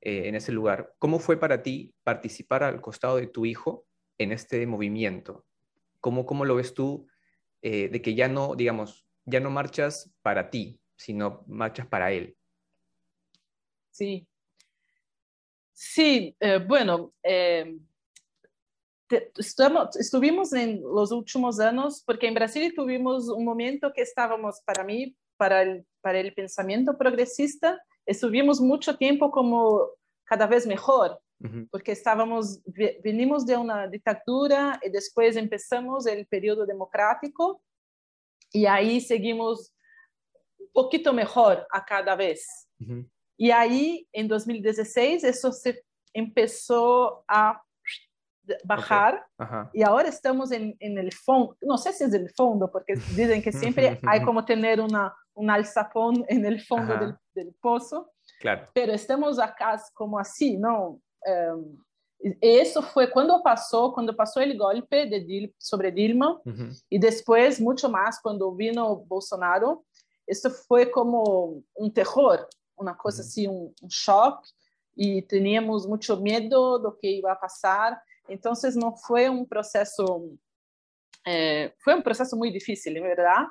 eh, 0.00 0.28
en 0.28 0.36
ese 0.36 0.52
lugar. 0.52 0.92
¿Cómo 0.98 1.18
fue 1.18 1.36
para 1.36 1.62
ti 1.62 1.94
participar 2.04 2.62
al 2.62 2.80
costado 2.80 3.16
de 3.16 3.26
tu 3.26 3.44
hijo 3.44 3.86
en 4.18 4.30
este 4.30 4.64
movimiento? 4.66 5.44
¿Cómo, 6.00 6.26
cómo 6.26 6.44
lo 6.44 6.54
ves 6.54 6.74
tú 6.74 7.08
de 7.62 8.02
que 8.02 8.14
ya 8.14 8.28
no, 8.28 8.54
digamos, 8.54 9.06
ya 9.24 9.40
no 9.40 9.50
marchas 9.50 10.10
para 10.22 10.50
ti, 10.50 10.80
sino 10.96 11.44
marchas 11.46 11.86
para 11.86 12.12
él. 12.12 12.36
Sí. 13.90 14.26
Sí, 15.72 16.36
eh, 16.40 16.58
bueno, 16.58 17.12
eh, 17.22 17.76
estuvimos 19.96 20.52
en 20.52 20.80
los 20.82 21.12
últimos 21.12 21.60
años, 21.60 22.02
porque 22.06 22.28
en 22.28 22.34
Brasil 22.34 22.72
tuvimos 22.74 23.28
un 23.28 23.44
momento 23.44 23.92
que 23.92 24.02
estábamos, 24.02 24.60
para 24.64 24.84
mí, 24.84 25.16
para 25.36 25.62
el, 25.62 25.86
para 26.00 26.20
el 26.20 26.32
pensamiento 26.34 26.96
progresista, 26.96 27.82
estuvimos 28.06 28.60
mucho 28.60 28.96
tiempo 28.96 29.30
como 29.30 29.88
cada 30.24 30.46
vez 30.46 30.66
mejor, 30.66 31.20
porque 31.70 31.92
estábamos, 31.92 32.60
venimos 33.02 33.44
de 33.46 33.56
una 33.56 33.88
dictadura 33.88 34.78
y 34.82 34.90
después 34.90 35.36
empezamos 35.36 36.06
el 36.06 36.26
periodo 36.26 36.66
democrático 36.66 37.62
y 38.52 38.66
ahí 38.66 39.00
seguimos 39.00 39.72
un 40.58 40.68
poquito 40.72 41.12
mejor 41.12 41.66
a 41.70 41.84
cada 41.84 42.14
vez. 42.14 42.68
Uh-huh. 42.80 43.08
Y 43.36 43.50
ahí, 43.50 44.06
en 44.12 44.28
2016, 44.28 45.24
eso 45.24 45.52
se 45.52 45.84
empezó 46.12 47.24
a 47.26 47.62
bajar 48.64 49.24
okay. 49.38 49.58
uh-huh. 49.58 49.68
y 49.72 49.82
ahora 49.82 50.08
estamos 50.08 50.50
en, 50.50 50.76
en, 50.80 50.98
el 50.98 51.12
fondo, 51.12 51.56
no 51.62 51.78
sé 51.78 51.92
si 51.92 52.04
es 52.04 52.12
el 52.12 52.28
fondo, 52.30 52.70
porque 52.70 52.94
dicen 53.16 53.42
que 53.42 53.52
siempre 53.52 54.00
hay 54.04 54.22
como 54.22 54.44
tener 54.44 54.80
una, 54.80 55.14
un 55.34 55.50
alzapón 55.50 56.24
en 56.28 56.44
el 56.44 56.60
fondo 56.60 56.94
uh-huh. 56.94 57.00
del, 57.00 57.16
del, 57.34 57.54
pozo, 57.60 58.12
claro. 58.40 58.68
pero 58.74 58.92
estamos 58.92 59.38
acá 59.38 59.80
como 59.94 60.18
así, 60.18 60.56
¿no? 60.56 61.00
Um, 61.26 61.82
eso 62.40 62.82
fue 62.82 63.10
cuando 63.10 63.42
pasó, 63.42 63.92
cuando 63.92 64.14
pasó 64.14 64.40
el 64.40 64.56
golpe 64.56 65.06
de 65.06 65.20
Dil, 65.20 65.54
sobre 65.58 65.90
Dilma 65.90 66.40
uh 66.44 66.50
-huh. 66.50 66.84
y 66.88 66.98
después 66.98 67.60
mucho 67.60 67.88
más 67.88 68.20
cuando 68.20 68.52
vino 68.52 68.96
Bolsonaro. 68.96 69.84
Esto 70.26 70.50
fue 70.50 70.88
como 70.90 71.62
un 71.74 71.92
terror, 71.92 72.48
una 72.76 72.96
cosa 72.96 73.22
uh 73.22 73.24
-huh. 73.24 73.28
así, 73.28 73.46
un, 73.46 73.74
un, 73.82 73.88
shock 73.88 74.44
y 74.94 75.22
teníamos 75.22 75.86
mucho 75.86 76.16
miedo 76.20 76.78
de 76.78 76.84
lo 76.84 76.96
que 76.96 77.08
iba 77.08 77.32
a 77.32 77.40
pasar. 77.40 78.00
Entonces 78.28 78.76
no 78.76 78.94
fue 78.94 79.28
un 79.28 79.46
proceso, 79.46 80.22
eh, 81.24 81.74
fue 81.78 81.94
un 81.94 82.02
proceso 82.02 82.36
muy 82.36 82.52
difícil, 82.52 83.00
¿verdad? 83.00 83.46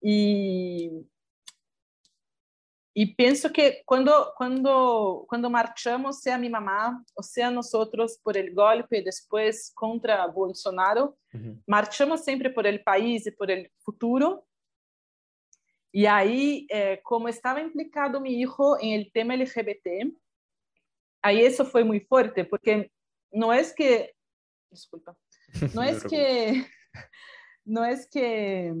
Y 0.00 0.86
e 0.86 1.19
penso 3.16 3.50
que 3.50 3.82
quando 3.86 4.10
quando 4.34 5.24
quando 5.28 5.48
marchamos, 5.48 6.20
seja 6.20 6.38
minha 6.38 6.50
mamá 6.50 7.00
ou 7.16 7.22
seja 7.22 7.50
nós 7.50 7.72
outros 7.72 8.16
por 8.16 8.36
el 8.36 8.52
golpe 8.52 8.96
e 8.98 9.04
depois 9.04 9.70
contra 9.74 10.26
Bolsonaro, 10.26 11.14
uhum. 11.32 11.60
marchamos 11.66 12.20
sempre 12.20 12.50
por 12.50 12.66
el 12.66 12.82
país 12.82 13.26
e 13.26 13.32
por 13.32 13.48
el 13.48 13.70
futuro. 13.84 14.42
E 15.92 16.06
aí, 16.06 16.66
eh, 16.70 16.98
como 16.98 17.28
estava 17.28 17.60
implicado 17.60 18.20
meu 18.20 18.30
filho 18.30 18.76
em 18.80 18.94
el 18.94 19.10
tema 19.10 19.34
LGBT, 19.34 20.12
aí 21.22 21.44
isso 21.44 21.64
foi 21.64 21.82
muito 21.82 22.06
forte, 22.06 22.44
porque 22.44 22.90
não 23.32 23.52
é 23.52 23.62
que, 23.64 24.12
desculpa, 24.70 25.16
não 25.74 25.82
é 25.82 25.98
que 26.00 26.64
no 27.70 27.84
es 27.84 28.08
que, 28.10 28.74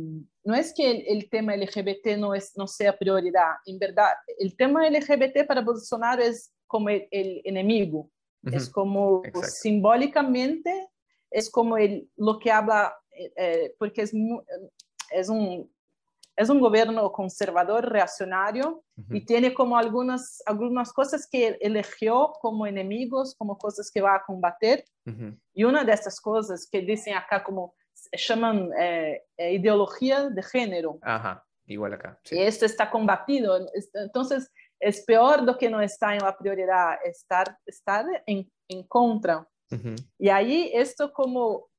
no 0.44 0.54
es 0.54 0.74
que 0.74 0.90
el, 0.90 1.04
el, 1.06 1.30
tema 1.30 1.54
LGBT 1.54 2.18
no, 2.18 2.34
es, 2.34 2.56
no 2.56 2.66
sea 2.66 2.98
prioridad. 2.98 3.52
En 3.64 3.78
verdad, 3.78 4.08
el 4.36 4.56
tema 4.56 4.88
LGBT 4.88 5.46
para 5.46 5.60
Bolsonaro 5.60 6.20
es 6.22 6.52
como 6.66 6.88
el, 6.88 7.06
el 7.12 7.40
enemigo. 7.44 8.10
Uh 8.42 8.50
-huh. 8.50 8.56
Es 8.56 8.68
como 8.68 9.22
Exacto. 9.24 9.48
simbólicamente, 9.48 10.88
es 11.30 11.48
como 11.50 11.76
el, 11.78 12.10
lo 12.16 12.38
que 12.40 12.50
habla, 12.50 12.92
eh, 13.36 13.74
porque 13.78 14.02
es, 14.02 14.12
es, 15.12 15.28
un, 15.28 15.72
es 16.34 16.48
un 16.50 16.58
gobierno 16.58 17.12
conservador, 17.12 17.88
reaccionario, 17.88 18.82
uh 18.96 19.02
-huh. 19.02 19.16
y 19.16 19.24
tiene 19.24 19.54
como 19.54 19.76
algunas, 19.76 20.42
algunas 20.46 20.92
cosas 20.92 21.28
que 21.30 21.58
eligió 21.60 22.32
como 22.40 22.66
enemigos, 22.66 23.36
como 23.38 23.56
cosas 23.56 23.88
que 23.92 24.02
va 24.02 24.16
a 24.16 24.24
combater. 24.26 24.84
Uh 25.06 25.12
-huh. 25.12 25.40
Y 25.54 25.62
una 25.62 25.84
de 25.84 25.92
estas 25.92 26.20
cosas 26.20 26.68
que 26.68 26.80
dicen 26.80 27.14
acá 27.14 27.44
como 27.44 27.74
llaman 28.12 28.70
eh, 28.78 29.22
eh, 29.36 29.52
ideología 29.54 30.28
de 30.28 30.42
género. 30.42 30.98
Ajá, 31.02 31.44
igual 31.66 31.94
acá. 31.94 32.18
Sí. 32.24 32.36
Y 32.36 32.42
esto 32.42 32.66
está 32.66 32.90
combatido. 32.90 33.58
Entonces, 33.94 34.50
es 34.80 35.04
peor 35.04 35.44
do 35.44 35.56
que 35.56 35.68
no 35.68 35.80
está 35.80 36.14
en 36.14 36.20
la 36.20 36.36
prioridad, 36.36 36.98
estar, 37.04 37.56
estar 37.66 38.04
en, 38.26 38.50
en 38.68 38.82
contra. 38.86 39.46
Uh 39.70 39.76
-huh. 39.76 39.96
Y 40.18 40.28
ahí 40.28 40.70
esto 40.72 41.12
como 41.12 41.70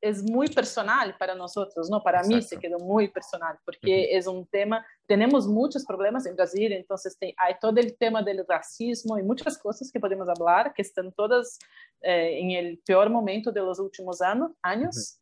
es 0.00 0.22
muy 0.22 0.48
personal 0.48 1.16
para 1.18 1.34
nosotros, 1.34 1.88
¿no? 1.90 2.02
Para 2.02 2.18
Exacto. 2.18 2.36
mí 2.36 2.42
se 2.42 2.58
quedó 2.58 2.78
muy 2.78 3.08
personal, 3.08 3.58
porque 3.64 3.92
uh 3.92 4.14
-huh. 4.14 4.18
es 4.18 4.26
un 4.26 4.46
tema, 4.46 4.84
tenemos 5.08 5.46
muchos 5.46 5.84
problemas 5.84 6.26
en 6.26 6.36
Brasil, 6.36 6.72
entonces 6.72 7.16
te, 7.18 7.34
hay 7.36 7.54
todo 7.60 7.80
el 7.80 7.96
tema 7.96 8.22
del 8.22 8.44
racismo 8.46 9.18
y 9.18 9.22
muchas 9.22 9.58
cosas 9.58 9.90
que 9.90 10.00
podemos 10.00 10.28
hablar, 10.28 10.72
que 10.72 10.82
están 10.82 11.12
todas 11.12 11.58
eh, 12.02 12.38
en 12.40 12.50
el 12.52 12.78
peor 12.86 13.10
momento 13.10 13.50
de 13.50 13.60
los 13.60 13.78
últimos 13.78 14.20
años. 14.20 14.50
años. 14.62 15.20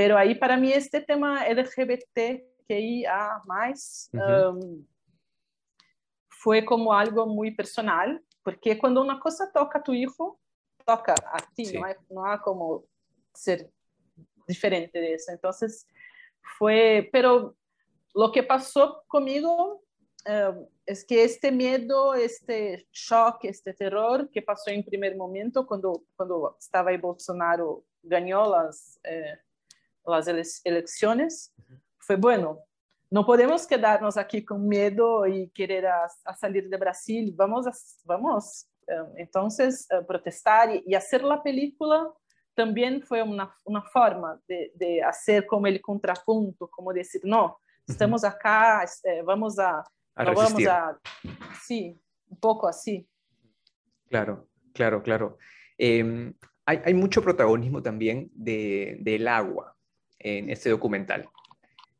Uh. 0.00 0.02
Pero 0.02 0.16
ahí 0.16 0.34
para 0.34 0.56
mí 0.56 0.72
este 0.72 1.00
tema 1.02 1.46
LGBTQIA+, 1.46 2.46
uh 3.36 4.16
-huh. 4.16 4.50
um, 4.50 4.86
fue 6.28 6.64
como 6.64 6.92
algo 6.94 7.26
muy 7.26 7.50
personal, 7.54 8.22
porque 8.42 8.78
cuando 8.78 9.02
una 9.02 9.20
cosa 9.20 9.50
toca 9.52 9.78
a 9.78 9.82
tu 9.82 9.92
hijo, 9.92 10.40
toca 10.86 11.14
a 11.14 11.38
ti, 11.54 11.66
sí. 11.66 11.78
no, 11.78 11.84
hay, 11.84 11.94
no 12.08 12.24
hay 12.24 12.38
como 12.38 12.84
ser 13.34 13.70
diferente 14.46 15.12
eso. 15.12 15.32
Entonces, 15.32 15.86
fue, 16.58 17.08
pero 17.12 17.54
lo 18.14 18.32
que 18.32 18.42
pasó 18.42 19.04
conmigo 19.06 19.82
um, 20.26 20.66
es 20.86 21.04
que 21.04 21.22
este 21.24 21.52
miedo, 21.52 22.14
este 22.14 22.86
shock, 22.90 23.44
este 23.44 23.74
terror 23.74 24.30
que 24.30 24.40
pasó 24.42 24.70
en 24.70 24.82
primer 24.82 25.14
momento 25.16 25.66
cuando, 25.66 26.04
cuando 26.16 26.56
estaba 26.58 26.90
ahí 26.90 26.96
Bolsonaro, 26.96 27.84
ganó 28.02 28.50
las... 28.50 28.98
Eh, 29.04 29.38
las 30.06 30.28
elecciones, 30.64 31.52
fue 31.98 32.16
bueno. 32.16 32.60
No 33.10 33.26
podemos 33.26 33.66
quedarnos 33.66 34.16
aquí 34.16 34.44
con 34.44 34.68
miedo 34.68 35.26
y 35.26 35.50
querer 35.50 35.86
a, 35.86 36.06
a 36.24 36.34
salir 36.36 36.68
de 36.68 36.76
Brasil. 36.76 37.34
Vamos, 37.36 37.66
a, 37.66 37.72
vamos. 38.04 38.68
Um, 38.86 39.18
entonces, 39.18 39.86
uh, 39.90 40.04
protestar 40.06 40.74
y, 40.74 40.82
y, 40.86 40.94
hacer 40.94 41.22
la 41.22 41.42
película 41.42 42.12
también 42.54 43.02
fue 43.02 43.22
una, 43.22 43.54
una 43.64 43.82
forma 43.82 44.40
de, 44.48 44.72
de, 44.74 45.02
hacer 45.02 45.46
como 45.46 45.66
el 45.66 45.80
contrapunto, 45.80 46.68
como 46.68 46.92
decir, 46.92 47.20
no, 47.24 47.58
estamos 47.86 48.24
acá, 48.24 48.84
eh, 49.04 49.22
vamos 49.22 49.58
a, 49.58 49.84
A 50.14 50.24
no 50.24 50.34
vamos 50.34 50.66
a, 50.66 50.98
sí, 51.64 52.00
un 52.28 52.40
poco 52.40 52.66
así. 52.66 53.08
Claro, 54.08 54.48
claro, 54.72 55.02
claro. 55.02 55.38
Em, 55.78 56.34
hay, 56.66 56.82
hay 56.84 56.94
mucho 56.94 57.22
protagonismo 57.22 57.82
también 57.82 58.30
de- 58.34 58.98
del 59.00 59.28
agua 59.28 59.76
en 60.20 60.50
este 60.50 60.70
documental, 60.70 61.28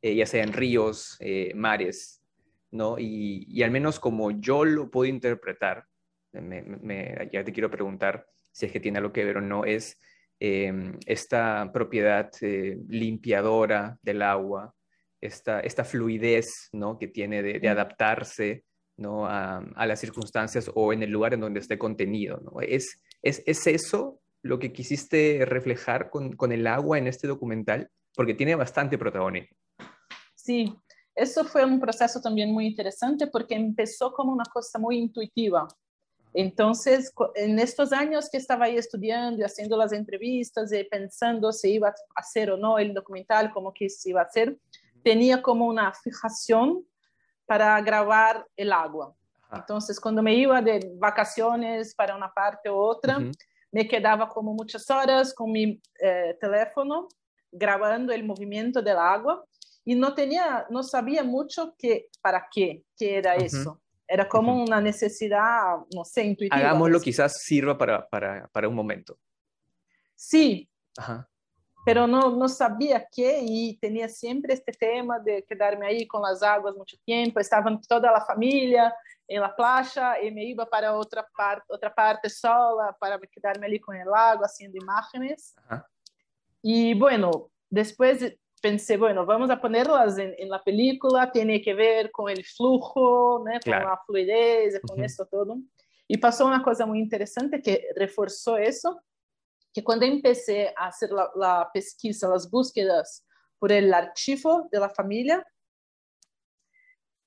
eh, 0.03 0.15
ya 0.15 0.27
sea 0.27 0.43
en 0.45 0.53
ríos, 0.53 1.17
eh, 1.21 1.53
mares, 1.55 2.23
¿no? 2.71 2.99
Y, 2.99 3.47
y 3.49 3.63
al 3.63 3.71
menos 3.71 3.99
como 3.99 4.31
yo 4.31 4.65
lo 4.65 4.91
puedo 4.91 5.11
interpretar, 5.11 5.85
me- 6.33 6.63
me- 6.63 7.29
ya 7.33 7.43
te 7.43 7.53
quiero 7.53 7.71
preguntar 7.71 8.27
si 8.53 8.67
es 8.67 8.73
que 8.73 8.81
tiene 8.81 8.99
algo 8.99 9.13
que 9.13 9.25
ver 9.25 9.39
o 9.39 9.41
no, 9.41 9.65
es 9.65 9.99
em, 10.39 10.99
esta 11.07 11.71
propiedad 11.73 12.31
eh, 12.41 12.79
limpiadora 12.89 13.99
del 14.03 14.23
agua, 14.23 14.75
esta, 15.21 15.61
esta 15.61 15.85
fluidez, 15.85 16.69
¿no? 16.73 16.99
que 16.99 17.09
tiene 17.09 17.43
de, 17.43 17.59
de 17.61 17.69
adaptarse 17.69 18.65
¿no? 18.97 19.27
a, 19.27 19.59
a 19.59 19.87
las 19.87 20.01
circunstancias 20.01 20.71
o 20.75 20.93
en 20.93 21.03
el 21.03 21.11
lugar 21.11 21.35
en 21.35 21.41
donde 21.41 21.61
esté 21.61 21.77
contenido. 21.79 22.41
¿no? 22.43 22.61
¿Es, 22.63 23.03
es, 23.23 23.43
es 23.47 23.67
eso 23.67 24.21
lo 24.43 24.59
que 24.59 24.73
quisiste 24.73 25.45
reflejar 25.45 26.09
con, 26.11 26.33
con 26.37 26.53
el 26.53 26.67
agua 26.67 26.97
en 26.99 27.07
este 27.07 27.27
documental? 27.29 27.91
Porque 28.15 28.35
tiene 28.35 28.55
bastante 28.55 28.99
protagonismo. 28.99 29.57
Sí, 30.35 30.75
eso 31.15 31.45
fue 31.45 31.65
un 31.65 31.79
proceso 31.79 32.21
también 32.21 32.53
muy 32.53 32.67
interesante 32.67 33.27
porque 33.27 33.55
empezó 33.55 34.13
como 34.13 34.33
una 34.33 34.45
cosa 34.45 34.79
muy 34.79 34.99
intuitiva. 34.99 35.69
Entonces, 36.33 37.13
en 37.35 37.59
estos 37.59 37.93
años 37.93 38.31
que 38.31 38.39
estaba 38.39 38.67
ahí 38.67 38.77
estudiando 38.77 39.41
y 39.41 39.45
haciendo 39.45 39.77
las 39.77 39.93
entrevistas 39.93 40.73
y 40.73 40.85
pensando 40.85 41.53
si 41.53 41.73
iba 41.73 41.89
a 41.89 41.95
hacer 42.15 42.53
o 42.53 42.57
no 42.57 42.79
el 42.79 42.95
documental, 42.95 43.51
cómo 43.53 43.75
que 43.75 43.89
se 43.89 44.11
iba 44.11 44.21
a 44.21 44.25
hacer, 44.25 44.57
tenía 45.03 45.43
como 45.43 45.67
una 45.67 45.93
fijación 45.93 46.85
para 47.47 47.81
grabar 47.81 48.47
el 48.57 48.73
agua. 48.73 49.15
Entonces, 49.53 49.99
cuando 49.99 50.23
me 50.23 50.35
iba 50.35 50.63
de 50.63 50.93
vacaciones 50.95 51.95
para 51.97 52.15
una 52.15 52.33
parte 52.33 52.71
u 52.71 52.77
otra, 52.77 53.19
Ujú. 53.19 53.33
me 53.73 53.89
quedaba 53.89 54.29
como 54.29 54.55
muchas 54.55 54.89
horas 54.89 55.35
con 55.35 55.51
mi 55.51 55.83
eh, 56.01 56.37
teléfono 56.41 57.09
grabando 57.53 58.13
el 58.13 58.25
movimiento 58.25 58.83
del 58.83 58.99
agua 58.99 59.45
y 59.85 59.95
no 59.95 60.15
tenía, 60.15 60.67
no 60.71 60.83
sabía 60.83 61.25
mucho 61.25 61.75
que, 61.77 62.09
para 62.21 62.47
qué, 62.53 62.85
qué 62.97 63.19
era 63.19 63.35
eso. 63.37 63.81
Era 64.07 64.29
como 64.29 64.63
una 64.63 64.81
necesidad, 64.81 65.77
no 65.95 66.05
sé, 66.05 66.25
intuitiva. 66.25 66.57
Hagámoslo, 66.57 66.99
pues. 66.99 67.05
quizás 67.05 67.43
sirva 67.43 67.79
para, 67.79 68.09
para, 68.09 68.49
para 68.49 68.69
un 68.69 68.75
momento. 68.75 69.19
Sí, 70.15 70.69
Ajá. 70.99 71.29
pero 71.87 72.07
no, 72.07 72.37
no 72.37 72.49
sabía 72.49 73.07
qué 73.11 73.41
y 73.43 73.79
tenía 73.79 74.09
siempre 74.09 74.53
este 74.53 74.73
tema 74.73 75.19
de 75.19 75.45
quedarme 75.45 75.87
ahí 75.87 76.07
con 76.07 76.23
las 76.23 76.43
aguas 76.43 76.75
mucho 76.77 76.97
tiempo. 77.05 77.41
Estaban 77.41 77.81
toda 77.83 78.13
la 78.13 78.21
familia 78.21 78.95
en 79.27 79.41
la 79.41 79.55
playa 79.55 80.21
y 80.21 80.31
me 80.33 80.45
iba 80.45 80.69
para 80.69 80.95
otra 80.95 81.27
parte, 81.37 81.65
otra 81.69 81.95
parte 81.95 82.29
sola 82.29 82.95
para 82.99 83.19
quedarme 83.19 83.67
ali 83.67 83.79
con 83.79 83.97
el 83.97 84.09
agua 84.09 84.47
haciendo 84.47 84.77
imágenes. 84.77 85.55
Ajá. 85.57 85.89
Y 86.63 86.95
bueno, 86.95 87.51
después 87.69 88.37
pensé, 88.61 88.97
bueno, 88.97 89.25
vamos 89.25 89.51
a 89.51 89.61
ponerlas 89.61 90.19
en, 90.19 90.35
en 90.39 90.49
la 90.51 90.63
película, 90.63 91.33
tiene 91.33 91.63
que 91.63 91.73
ver 91.75 92.11
con 92.11 92.31
el 92.31 92.45
flujo, 92.45 93.39
¿no? 93.45 93.53
con 93.53 93.61
Claro. 93.61 93.89
la 93.89 94.01
fluidez, 94.07 94.81
con 94.83 94.99
Ujú. 94.99 95.05
eso 95.07 95.27
todo. 95.27 95.57
Y 96.07 96.19
pasó 96.19 96.47
una 96.47 96.63
cosa 96.63 96.85
muy 96.87 96.99
interesante 96.99 97.63
que 97.63 97.87
reforzó 97.97 98.59
eso, 98.59 99.01
que 99.73 99.83
cuando 99.85 100.05
empecé 100.05 100.75
a 100.77 100.89
hacer 100.89 101.11
la, 101.11 101.31
la 101.37 101.71
pesquisa, 101.73 102.29
las 102.29 102.51
búsquedas 102.51 103.25
por 103.59 103.73
el 103.73 103.95
archivo 103.95 104.69
de 104.73 104.81
la 104.81 104.91
familia, 104.91 105.47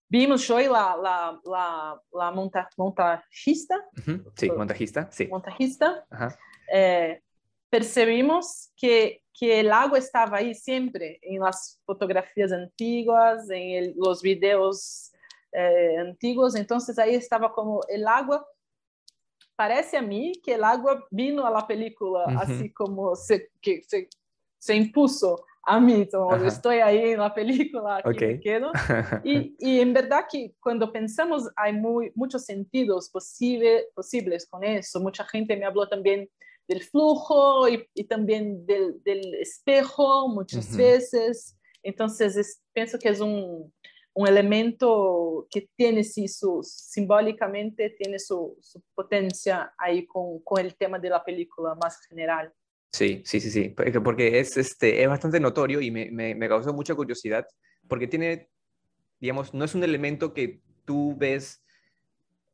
vimos 0.10 0.48
yo 0.48 0.60
y 0.60 0.66
la, 0.66 0.96
la, 1.02 1.40
la, 1.46 2.02
la 2.12 2.32
monta, 2.32 2.70
montajista, 2.78 3.76
Ujú. 3.98 4.32
Sí, 4.36 4.52
montajista, 4.52 5.10
sí. 5.12 5.28
montajista 5.28 6.06
Ajá. 6.10 6.38
eh, 6.72 7.22
percebimos 7.70 8.72
que, 8.76 9.23
que 9.34 9.60
el 9.60 9.72
agua 9.72 9.98
estaba 9.98 10.38
ahí 10.38 10.54
siempre, 10.54 11.20
en 11.24 11.42
las 11.42 11.80
fotografías 11.86 12.52
antiguas, 12.52 13.50
en 13.50 13.70
el- 13.72 13.94
los 13.98 14.22
videos 14.22 15.12
eh, 15.56 15.98
antiguos, 16.00 16.56
entonces 16.56 16.98
ahí 16.98 17.14
estaba 17.16 17.52
como 17.54 17.82
el 17.88 18.08
agua. 18.08 18.44
Parece 19.56 19.98
a 19.98 20.02
mí 20.02 20.34
que 20.44 20.56
el 20.56 20.64
agua 20.64 21.06
vino 21.12 21.46
a 21.46 21.52
la 21.52 21.66
película, 21.68 22.26
Ujú. 22.28 22.40
así 22.40 22.72
como 22.74 23.16
se, 23.16 23.50
que 23.62 23.84
se, 23.84 24.10
se 24.58 24.76
impuso 24.76 25.46
a 25.66 25.80
mí, 25.80 26.08
como 26.10 26.34
Ajá. 26.34 26.48
estoy 26.48 26.78
ahí 26.78 27.12
en 27.12 27.20
la 27.20 27.34
película, 27.34 27.98
aquí 28.04 28.26
me 28.26 28.34
Ok. 28.36 28.42
quedo. 28.42 28.72
Y, 29.24 29.56
y 29.60 29.80
en 29.80 29.94
verdad 29.94 30.26
que 30.30 30.54
cuando 30.60 30.92
pensamos 30.92 31.50
hay 31.56 31.72
muy, 31.74 32.12
muchos 32.16 32.46
sentidos 32.46 33.10
posible, 33.10 33.86
posibles 33.96 34.48
con 34.48 34.64
eso. 34.64 35.00
Mucha 35.00 35.24
gente 35.24 35.56
me 35.56 35.66
habló 35.66 35.88
también 35.88 36.30
del 36.74 36.84
flujo 36.84 37.70
y, 37.70 37.88
y 37.94 38.04
también 38.06 38.66
del, 38.66 39.02
del 39.04 39.36
espejo 39.36 40.28
muchas 40.28 40.70
Ujú. 40.70 40.78
veces. 40.78 41.58
Entonces 41.84 42.36
es- 42.36 42.62
pienso 42.74 42.98
que 42.98 43.10
es 43.10 43.20
un, 43.20 43.72
un 44.14 44.28
elemento 44.28 45.48
que 45.50 45.70
tiene 45.76 46.04
sí, 46.04 46.28
su, 46.28 46.62
simbólicamente, 46.64 47.90
tiene 47.92 48.20
su, 48.20 48.58
su 48.62 48.82
potencia 48.96 49.74
ahí 49.78 50.06
con, 50.06 50.40
con 50.44 50.60
el 50.66 50.76
tema 50.76 51.00
de 51.00 51.10
la 51.10 51.24
película 51.24 51.76
más 51.76 52.00
general. 52.08 52.52
Sí, 52.92 53.24
sí, 53.26 53.40
sí, 53.40 53.50
sí, 53.50 53.70
porque 53.70 54.00
porque 54.02 54.40
es, 54.40 54.56
este, 54.56 55.02
es 55.02 55.10
bastante 55.10 55.40
notorio 55.40 55.82
y 55.82 55.90
me, 55.90 56.12
me, 56.12 56.36
me 56.36 56.48
causó 56.48 56.74
mucha 56.74 56.94
curiosidad, 56.94 57.44
porque 57.88 58.08
tiene, 58.08 58.50
digamos, 59.20 59.52
no 59.54 59.66
es 59.66 59.74
un 59.74 59.84
elemento 59.84 60.32
que 60.32 60.62
tú 60.86 61.16
ves, 61.18 61.63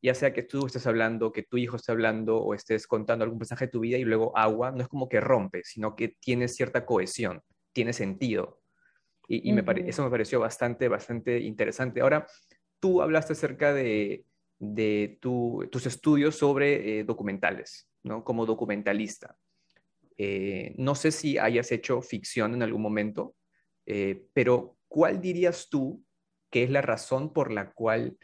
ya 0.01 0.13
sea 0.15 0.33
que 0.33 0.43
tú 0.43 0.65
estés 0.65 0.88
hablando, 0.88 1.31
que 1.31 1.43
tu 1.43 1.57
hijo 1.57 1.75
esté 1.75 1.91
hablando 1.91 2.38
o 2.38 2.53
estés 2.53 2.88
contando 2.88 3.23
algún 3.23 3.39
pasaje 3.39 3.65
de 3.65 3.71
tu 3.71 3.81
vida 3.81 3.97
y 3.97 4.03
luego 4.05 4.38
agua, 4.38 4.71
no 4.71 4.81
es 4.81 4.88
como 4.88 5.09
que 5.09 5.19
rompe, 5.19 5.62
sino 5.63 5.95
que 5.95 6.09
tiene 6.19 6.47
cierta 6.47 6.85
cohesión, 6.85 7.41
tiene 7.73 7.93
sentido. 7.93 8.62
Y, 9.27 9.49
y 9.49 9.53
me 9.53 9.63
pare- 9.63 9.88
eso 9.89 10.03
me 10.03 10.09
pareció 10.09 10.39
bastante, 10.39 10.88
bastante 10.88 11.39
interesante. 11.39 12.01
Ahora, 12.01 12.25
tú 12.79 13.01
hablaste 13.01 13.33
acerca 13.33 13.73
de, 13.73 14.25
de 14.57 15.17
tu- 15.21 15.67
tus 15.71 15.85
estudios 15.85 16.35
sobre 16.35 16.99
eh, 16.99 17.03
documentales, 17.03 17.89
¿no? 18.03 18.23
Como 18.23 18.45
documentalista. 18.45 19.38
Eh, 20.17 20.73
no 20.77 20.95
sé 20.95 21.12
si 21.12 21.38
hayas 21.38 21.71
hecho 21.71 22.01
ficción 22.01 22.53
en 22.53 22.63
algún 22.63 22.81
momento, 22.81 23.35
eh, 23.85 24.25
pero 24.33 24.77
¿cuál 24.88 25.21
dirías 25.21 25.69
tú 25.69 26.03
que 26.51 26.63
es 26.63 26.69
la 26.69 26.81
razón 26.81 27.31
por 27.31 27.51
la 27.51 27.71
cual 27.71 28.17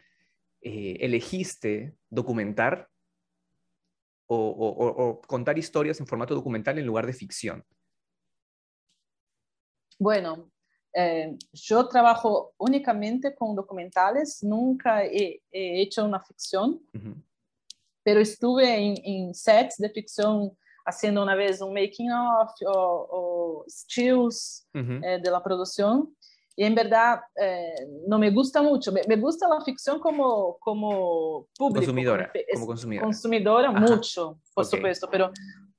eh, 0.68 0.96
elegiste 1.00 1.94
documentar 2.10 2.88
o, 4.26 4.36
o- 4.36 4.74
o- 4.84 4.94
o 5.08 5.20
contar 5.22 5.56
historias 5.56 6.00
en 6.00 6.06
formato 6.06 6.34
documental 6.34 6.76
en 6.78 6.86
lugar 6.86 7.06
de 7.06 7.12
ficción? 7.12 7.64
Bueno, 9.98 10.50
eh, 10.92 11.36
yo 11.52 11.86
trabajo 11.88 12.52
únicamente 12.58 13.34
con 13.34 13.54
documentales, 13.54 14.42
nunca 14.42 15.04
he, 15.04 15.40
he 15.52 15.80
hecho 15.82 16.04
una 16.04 16.20
ficción, 16.20 16.80
pero 18.02 18.20
estuve 18.20 18.76
en, 18.76 18.94
en 19.04 19.34
sets 19.34 19.76
de 19.78 19.90
ficción 19.90 20.56
haciendo 20.84 21.22
una 21.22 21.34
vez 21.34 21.60
un 21.60 21.72
making 21.72 22.10
of 22.12 22.50
o, 22.66 23.08
o 23.10 23.64
stills 23.68 24.66
eh, 25.04 25.18
de 25.22 25.30
la 25.30 25.42
producción. 25.42 26.14
Y 26.56 26.64
en 26.64 26.74
verdad 26.74 27.20
eh, 27.40 27.74
no 28.08 28.18
me 28.18 28.30
gusta 28.30 28.62
mucho. 28.62 28.90
Me, 28.90 29.02
me 29.06 29.16
gusta 29.16 29.46
la 29.48 29.60
ficción 29.60 30.00
como, 30.00 30.56
como 30.58 31.46
público. 31.56 31.80
Consumidora, 31.80 32.32
como, 32.32 32.44
como 32.54 32.66
consumidora. 32.66 33.04
consumidora 33.06 33.68
Ajá. 33.68 33.80
mucho, 33.80 34.40
por 34.54 34.64
Ok. 34.64 34.70
supuesto, 34.70 35.08
pero 35.10 35.30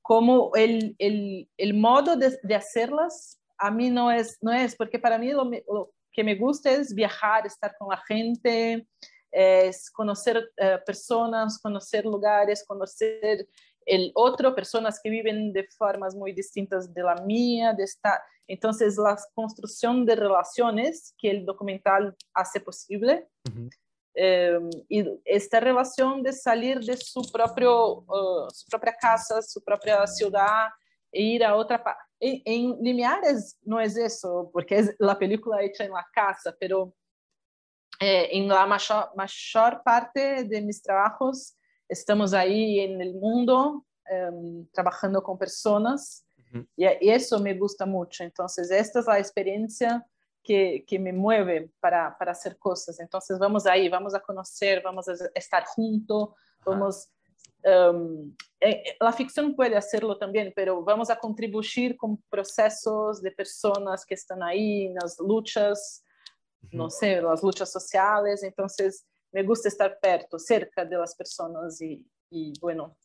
como 0.03 0.51
el, 0.55 0.95
el, 0.99 1.49
el 1.57 1.73
modo 1.73 2.15
de, 2.15 2.37
de 2.43 2.55
hacerlas 2.55 3.41
a 3.57 3.71
mí 3.71 3.89
no 3.89 4.11
es, 4.11 4.37
no 4.41 4.53
es 4.53 4.75
porque 4.75 4.99
para 4.99 5.17
mí 5.17 5.31
lo, 5.31 5.43
me- 5.45 5.63
lo 5.67 5.91
que 6.11 6.23
me 6.23 6.35
gusta 6.35 6.71
es 6.71 6.93
viajar, 6.93 7.45
estar 7.47 7.75
con 7.77 7.89
la 7.89 7.97
gente, 8.07 8.87
es 9.31 9.89
conocer 9.89 10.51
eh, 10.57 10.77
personas, 10.85 11.59
conocer 11.59 12.05
lugares, 12.05 12.63
conocer 12.67 13.47
el 13.85 14.11
otro, 14.15 14.53
personas 14.53 14.99
que 15.03 15.09
viven 15.09 15.51
de 15.53 15.63
formas 15.77 16.15
muy 16.15 16.33
distintas 16.33 16.93
de 16.93 17.01
la 17.03 17.15
mía, 17.15 17.73
de 17.73 17.83
estar. 17.83 18.19
Entonces, 18.47 18.97
la 18.97 19.17
construcción 19.35 20.05
de 20.05 20.15
relaciones 20.15 21.13
que 21.17 21.29
el 21.29 21.45
documental 21.45 22.15
hace 22.33 22.59
posible 22.61 23.27
Ujú. 23.49 23.69
eh, 24.15 24.59
y 24.87 25.05
esta 25.25 25.59
relación 25.59 26.23
de 26.23 26.33
salir 26.33 26.79
de 26.79 26.95
su, 26.95 27.21
propio, 27.31 27.99
uh, 27.99 28.49
su 28.51 28.67
propia 28.69 28.95
casa, 28.99 29.41
su 29.41 29.61
propia 29.63 30.07
ciudad 30.07 30.69
e 31.11 31.21
ir 31.21 31.43
a 31.43 31.55
otra 31.55 31.83
parte. 31.83 32.01
En, 32.19 32.41
en 32.45 32.77
Limiares 32.81 33.57
no 33.63 33.79
es 33.79 33.97
eso, 33.97 34.49
porque 34.53 34.79
es 34.79 34.95
la 34.97 35.17
película 35.19 35.61
hecha 35.61 35.83
en 35.83 35.91
la 35.91 36.05
casa, 36.13 36.55
pero 36.59 36.93
eh, 37.99 38.29
en 38.31 38.47
la 38.47 38.65
mayor, 38.65 39.09
mayor 39.15 39.81
parte 39.83 40.43
de 40.43 40.61
mis 40.61 40.81
trabajos 40.81 41.55
estamos 41.89 42.33
ahí 42.33 42.79
en 42.79 43.01
el 43.01 43.15
mundo 43.15 43.85
um, 44.11 44.67
trabajando 44.71 45.23
con 45.23 45.37
personas 45.37 46.26
Ujú. 46.53 46.65
y, 46.75 46.85
y 47.01 47.09
eso 47.09 47.39
me 47.39 47.53
gusta 47.53 47.85
mucho. 47.85 48.23
Entonces, 48.23 48.71
esta 48.71 48.99
es 48.99 49.07
la 49.07 49.19
experiencia 49.19 50.05
que, 50.47 50.85
que 50.87 50.97
me 50.97 51.11
mueve 51.11 51.69
para, 51.81 52.17
para, 52.17 52.31
hacer 52.31 52.57
cosas. 52.57 53.01
Entonces 53.01 53.37
vamos 53.37 53.65
ahí, 53.65 53.89
vamos 53.89 54.15
a 54.15 54.21
conocer, 54.21 54.81
vamos 54.81 55.07
a 55.09 55.13
estar 55.35 55.65
juntos, 55.65 56.29
vamos... 56.65 57.09
Um, 57.63 58.33
la 59.01 59.11
ficción 59.11 59.53
puede 59.53 59.75
hacerlo 59.75 60.17
también, 60.17 60.53
pero 60.55 60.81
vamos 60.83 61.09
a 61.09 61.19
contribuir 61.19 61.97
con 61.97 62.17
procesos 62.29 63.21
de 63.21 63.31
personas 63.31 64.05
que 64.05 64.13
están 64.13 64.41
ahí 64.41 64.85
en 64.85 64.95
las 64.95 65.19
luchas, 65.19 66.01
no 66.71 66.89
sé, 66.89 67.21
las 67.21 67.43
luchas 67.43 67.69
sociales. 67.69 68.41
Entonces 68.41 69.05
me 69.33 69.43
gusta 69.43 69.67
estar 69.67 69.99
perto, 69.99 70.39
cerca 70.39 70.85
de 70.85 70.97
las 70.97 71.13
personas 71.13 71.81
y, 71.81 72.07
y 72.29 72.53
bueno, 72.61 72.95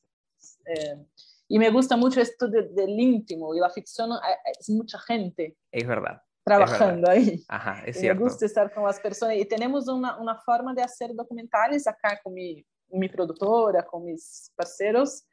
eh, 0.66 1.04
y 1.52 1.58
me 1.58 1.68
gusta 1.68 1.98
mucho 1.98 2.18
esto 2.18 2.48
del 2.48 2.98
íntimo 2.98 3.54
y 3.54 3.60
la 3.60 3.68
ficción 3.68 4.08
es 4.58 4.70
mucha 4.70 4.98
gente. 4.98 5.54
Es 5.70 5.86
verdad. 5.86 6.22
Trabajando 6.42 7.10
ahí. 7.10 7.44
Ajá, 7.46 7.82
es 7.84 7.98
cierto. 7.98 8.22
Me 8.22 8.30
gusta 8.30 8.46
estar 8.46 8.72
con 8.72 8.84
las 8.84 8.98
personas 8.98 9.36
y 9.36 9.44
tenemos 9.44 9.86
una, 9.86 10.18
una 10.18 10.34
forma 10.40 10.72
de 10.72 10.80
hacer 10.80 11.10
documentales 11.14 11.86
acá 11.86 12.18
con 12.24 12.32
mi, 12.32 12.64
mi 12.88 13.06
productora, 13.06 13.84
con 13.84 14.06
mis 14.06 14.50
parceros, 14.56 15.26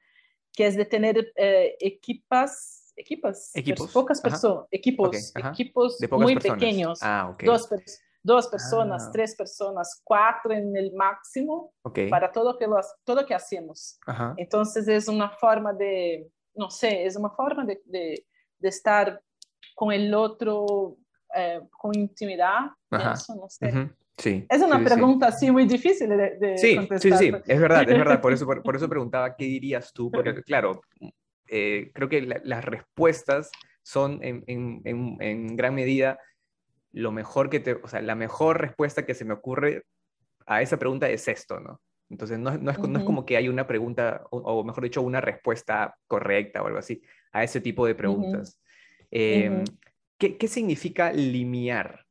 que 0.51 0.67
es 0.67 0.75
de 0.75 0.84
tener 0.84 1.32
eh, 1.38 1.77
equipas, 1.79 2.91
equipas, 2.97 3.55
equipos, 3.55 3.89
pocas 3.89 4.19
personas, 4.19 4.65
equipos, 4.71 5.34
equipos 5.34 5.97
muy 6.12 6.36
pequeños, 6.36 6.99
ah, 7.01 7.29
okay. 7.32 7.47
dos 7.47 7.65
personas 7.65 8.09
dos 8.21 8.47
personas, 8.47 9.05
ah. 9.08 9.12
tres 9.12 9.36
personas, 9.36 10.01
cuatro 10.03 10.51
en 10.51 10.75
el 10.75 10.93
máximo 10.93 11.73
para 12.10 12.32
todo 12.32 12.58
que 12.58 12.67
lo, 12.67 12.79
todo 13.03 13.25
que 13.25 13.34
hacemos. 13.34 13.99
Entonces 14.38 14.88
es 14.88 15.08
una 15.08 15.29
forma 15.29 15.73
de, 15.73 16.29
no 16.55 16.69
sé, 16.69 17.05
es 17.05 17.15
una 17.15 17.29
forma 17.29 17.65
de, 17.65 17.82
de, 17.86 18.25
de 18.58 18.69
estar 18.69 19.21
con 19.75 19.91
el 19.91 20.13
otro 20.13 20.97
eh, 21.36 21.62
con 21.71 21.95
intimidad. 21.95 22.71
Eso, 22.91 23.36
no 23.36 23.49
sé. 23.49 23.91
Sí, 24.17 24.45
es 24.49 24.62
una 24.62 24.84
pregunta 24.84 25.27
así 25.27 25.49
muy 25.49 25.65
difícil 25.65 26.10
de, 26.10 26.38
de 26.38 26.58
sí, 26.58 26.75
contestar. 26.75 27.17
Sí, 27.17 27.29
sí, 27.29 27.34
es 27.47 27.60
verdad, 27.60 27.89
es 27.89 27.97
verdad. 27.97 28.19
Por 28.19 28.34
eso, 28.34 28.45
por, 28.45 28.75
eso 28.75 28.89
preguntaba 28.89 29.34
qué 29.36 29.45
dirías 29.45 29.93
tú, 29.93 30.12
porque 30.12 30.43
claro, 30.43 30.82
eh, 31.47 31.89
creo 31.93 32.10
que 32.10 32.21
las 32.43 32.65
respuestas 32.65 33.49
son 33.82 34.19
en, 34.21 34.43
en, 34.47 34.82
en, 34.84 35.17
en 35.21 35.55
gran 35.55 35.73
medida 35.73 36.19
lo 36.91 37.12
mejor 37.12 37.49
que 37.49 37.60
te, 37.60 37.73
o 37.73 37.88
sea, 37.88 38.02
la 38.02 38.15
mejor 38.15 38.62
respuesta 38.62 39.06
que 39.06 39.13
se 39.13 39.25
me 39.25 39.34
ocurre 39.34 39.84
a 40.45 40.62
esa 40.62 40.78
pregunta 40.78 41.10
es 41.10 41.28
esto, 41.28 41.60
¿no? 41.60 41.82
Entonces, 42.10 42.39
no, 42.39 42.58
no, 42.58 42.71
es, 42.71 42.80
no 42.80 42.99
es, 42.99 43.06
como 43.06 43.23
que 43.25 43.38
hay 43.38 43.49
una 43.49 43.67
pregunta, 43.67 44.23
o, 44.32 44.63
mejor 44.63 44.84
dicho, 44.84 45.02
una 45.02 45.21
respuesta 45.21 45.95
correcta 46.08 46.63
o 46.63 46.67
algo 46.67 46.80
así 46.80 47.02
a 47.32 47.43
ese 47.43 47.62
tipo 47.62 47.86
de 47.86 47.93
preguntas. 47.93 48.60
Em, 49.12 49.63
¿qué, 50.17 50.36
¿qué, 50.38 50.47
significa 50.47 51.13
limiar? 51.13 52.04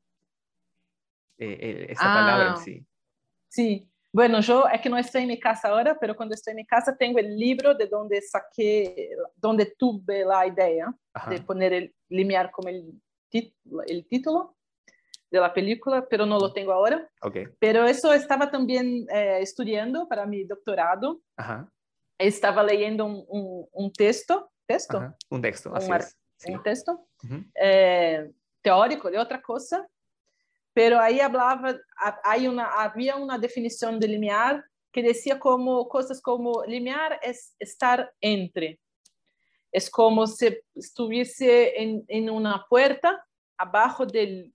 Eh, 1.37 1.59
eh, 1.61 1.87
esa 1.91 2.05
palabra 2.05 2.47
en 2.47 2.53
ah, 2.53 2.57
sí. 2.57 2.87
Sí, 3.49 3.91
bueno, 4.13 4.41
yo 4.41 4.69
es 4.69 4.81
que 4.81 4.89
no 4.89 4.99
estoy 4.99 5.23
en 5.23 5.29
mi 5.29 5.41
casa 5.41 5.69
ahora, 5.69 5.99
pero 5.99 6.17
cuando 6.17 6.35
estoy 6.35 6.53
en 6.53 6.59
mi 6.59 6.67
casa 6.67 6.97
tengo 6.97 7.19
el 7.19 7.37
libro 7.37 7.75
de 7.75 7.87
donde 7.87 8.21
saqué, 8.23 9.11
donde 9.37 9.75
tuve 9.77 10.25
la 10.25 10.47
idea 10.47 10.95
Ajá. 11.13 11.31
de 11.31 11.41
poner 11.41 11.73
el 11.73 11.95
limiar 12.09 12.51
como 12.53 12.69
el, 12.69 13.01
el 13.33 14.07
título 14.07 14.58
de 15.31 15.41
la 15.41 15.53
película, 15.53 16.07
pero 16.09 16.25
no 16.27 16.39
lo 16.39 16.53
tengo 16.53 16.73
ahora. 16.73 17.09
Okay. 17.21 17.47
Pero 17.59 17.85
eso 17.87 18.13
estaba 18.13 18.51
también 18.51 19.07
eh, 19.11 19.39
estudiando 19.41 20.09
para 20.09 20.25
mi 20.27 20.45
doctorado. 20.45 21.21
Ajá. 21.37 21.71
Estaba 22.19 22.63
leyendo 22.63 23.05
un, 23.05 23.25
un, 23.29 23.69
un 23.73 23.93
texto, 23.93 24.51
texto, 24.67 24.97
Ajá. 24.99 25.17
un 25.31 25.41
texto, 25.43 25.75
así 25.75 25.91
un, 25.91 25.97
es. 25.97 26.17
Sí. 26.37 26.53
un 26.53 26.63
texto 26.63 27.05
Uh 27.25 27.27
-huh. 27.27 27.45
eh, 27.61 28.31
teórico 28.63 29.11
de 29.11 29.19
otra 29.19 29.43
cosa, 29.43 29.89
pero 30.73 31.01
ahí 31.01 31.19
hablaba, 31.21 31.75
hay 32.23 32.47
una, 32.47 32.65
había 32.81 33.17
una 33.17 33.37
definición 33.39 33.99
de 33.99 34.07
limiar 34.07 34.65
que 34.93 35.03
decía 35.03 35.37
como 35.39 35.89
cosas 35.89 36.21
como 36.23 36.63
limiar 36.65 37.19
es 37.23 37.55
estar 37.59 38.13
entre. 38.21 38.79
Es 39.73 39.91
como 39.91 40.27
si 40.27 40.47
estuviese 40.77 41.83
en, 41.83 42.05
en 42.09 42.31
una 42.31 42.65
puerta 42.71 43.21
abajo 43.59 44.07
del, 44.07 44.53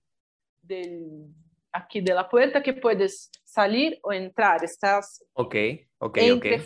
del, 0.66 1.26
aquí 1.72 2.00
de 2.00 2.14
la 2.14 2.28
puerta 2.28 2.62
que 2.62 2.72
puedes 2.72 3.30
salir 3.44 3.98
o 4.02 4.12
entrar. 4.12 4.64
Estás 4.64 5.24
Ok, 5.32 5.54
ok, 5.98 6.16
entre, 6.18 6.56
ok. 6.56 6.62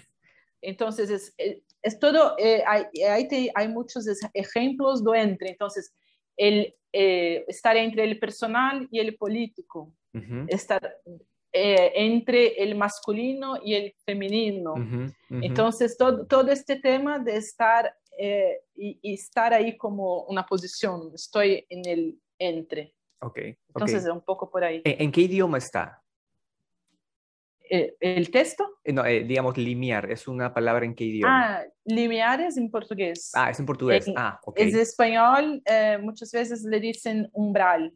Entonces, 0.61 1.11
es, 1.11 1.35
es 1.83 1.99
todo, 1.99 2.37
eh, 2.39 2.63
hay, 2.67 2.85
hay, 3.09 3.29
te, 3.29 3.51
hay, 3.55 3.69
muchos 3.69 4.07
ejemplos 4.35 5.03
do 5.03 5.15
entre. 5.15 5.51
Entonces, 5.51 5.95
el, 6.37 6.75
eh, 6.93 7.45
estar 7.49 7.77
entre 7.77 8.05
el 8.05 8.19
personal 8.19 8.89
y 8.91 9.01
el 9.01 9.17
político, 9.17 9.93
Uh 10.15 10.21
-huh. 10.21 10.47
estar 10.49 10.81
eh, 11.53 11.93
entre 11.95 12.63
el 12.63 12.75
masculino 12.75 13.59
y 13.63 13.75
el 13.75 13.95
femenino. 14.07 14.73
Uh 14.73 14.79
-huh, 14.79 15.07
uh 15.07 15.35
-huh. 15.35 15.47
Entonces, 15.47 15.97
todo, 15.97 16.27
todo 16.27 16.51
este 16.51 16.77
tema 16.77 17.19
de 17.19 17.37
estar 17.37 17.95
eh, 18.19 18.61
y, 18.75 18.99
y, 19.03 19.15
estar 19.15 19.53
ahí 19.53 19.77
como 19.77 20.25
una 20.25 20.45
posición, 20.45 21.13
estoy 21.15 21.65
en 21.69 21.87
el 21.87 22.19
entre. 22.39 22.95
Okay, 23.21 23.57
Entonces, 23.69 24.03
okay. 24.03 24.13
un 24.13 24.21
poco 24.21 24.51
por 24.51 24.63
ahí. 24.63 24.81
¿En, 24.85 25.03
¿En, 25.03 25.13
qué 25.13 25.23
idioma 25.23 25.59
está? 25.59 26.03
¿El, 27.69 27.95
el 28.01 28.31
texto? 28.31 28.79
No, 28.85 29.05
eh, 29.05 29.25
digamos, 29.25 29.59
limiar, 29.59 30.11
¿es 30.11 30.29
una 30.29 30.55
palabra 30.55 30.85
en 30.85 30.95
qué 30.95 31.05
idioma? 31.05 31.57
Ah, 31.57 31.65
limiar 31.85 32.41
es 32.41 32.57
en 32.57 32.71
portugués. 32.71 33.33
Ah, 33.35 33.51
es 33.51 33.59
en 33.59 33.67
portugués. 33.67 34.07
Ah, 34.17 34.41
ok. 34.45 34.59
Es 34.59 34.75
español, 34.75 35.61
eh, 35.65 35.99
muchas 36.01 36.31
veces 36.31 36.63
le 36.63 36.81
dicen 36.81 37.29
umbral. 37.33 37.93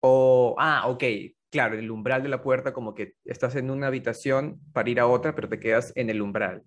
Oh, 0.00 0.54
ah, 0.58 0.88
ok. 0.88 1.04
Claro, 1.50 1.78
el 1.78 1.90
umbral 1.90 2.22
de 2.22 2.28
la 2.28 2.42
puerta, 2.42 2.72
como 2.72 2.94
que 2.94 3.14
estás 3.24 3.54
en 3.54 3.70
una 3.70 3.86
habitación 3.86 4.60
para 4.72 4.90
ir 4.90 5.00
a 5.00 5.06
otra, 5.06 5.34
pero 5.34 5.48
te 5.48 5.58
quedas 5.58 5.92
en 5.94 6.10
el 6.10 6.20
umbral. 6.20 6.64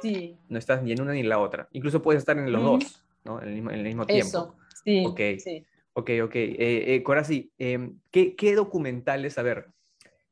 Sí. 0.00 0.38
No 0.48 0.58
estás 0.58 0.82
ni 0.82 0.92
en 0.92 1.02
una 1.02 1.12
ni 1.12 1.20
en 1.20 1.28
la 1.28 1.38
otra. 1.38 1.68
Incluso 1.72 2.00
puedes 2.00 2.20
estar 2.20 2.38
en 2.38 2.50
los 2.50 2.62
mm. 2.62 2.64
dos, 2.64 3.04
¿no? 3.24 3.42
En 3.42 3.48
el 3.48 3.54
mismo, 3.54 3.70
en 3.70 3.78
el 3.78 3.84
mismo 3.84 4.06
tiempo. 4.06 4.28
Eso, 4.28 4.56
sí. 4.82 5.04
Ok, 5.06 5.20
sí. 5.38 5.66
Ok, 5.94 6.10
ok. 6.24 6.34
Eh, 6.34 6.94
eh, 6.94 7.02
Corazi, 7.02 7.52
eh, 7.58 7.92
¿qué, 8.10 8.36
¿qué 8.36 8.54
documentales, 8.54 9.38
a 9.38 9.42
ver, 9.42 9.70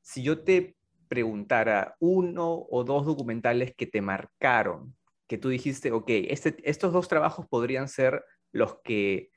si 0.00 0.22
yo 0.22 0.42
te 0.42 0.76
preguntara 1.08 1.96
uno 2.00 2.66
o 2.70 2.84
dos 2.84 3.06
documentales 3.06 3.74
que 3.74 3.86
te 3.86 4.00
marcaron, 4.00 4.94
que 5.26 5.38
tú 5.38 5.48
dijiste, 5.48 5.92
ok, 5.92 6.08
este, 6.08 6.56
estos 6.68 6.92
dos 6.92 7.08
trabajos 7.08 7.46
podrían 7.48 7.88
ser 7.88 8.24
los 8.52 8.80
que 8.82 9.30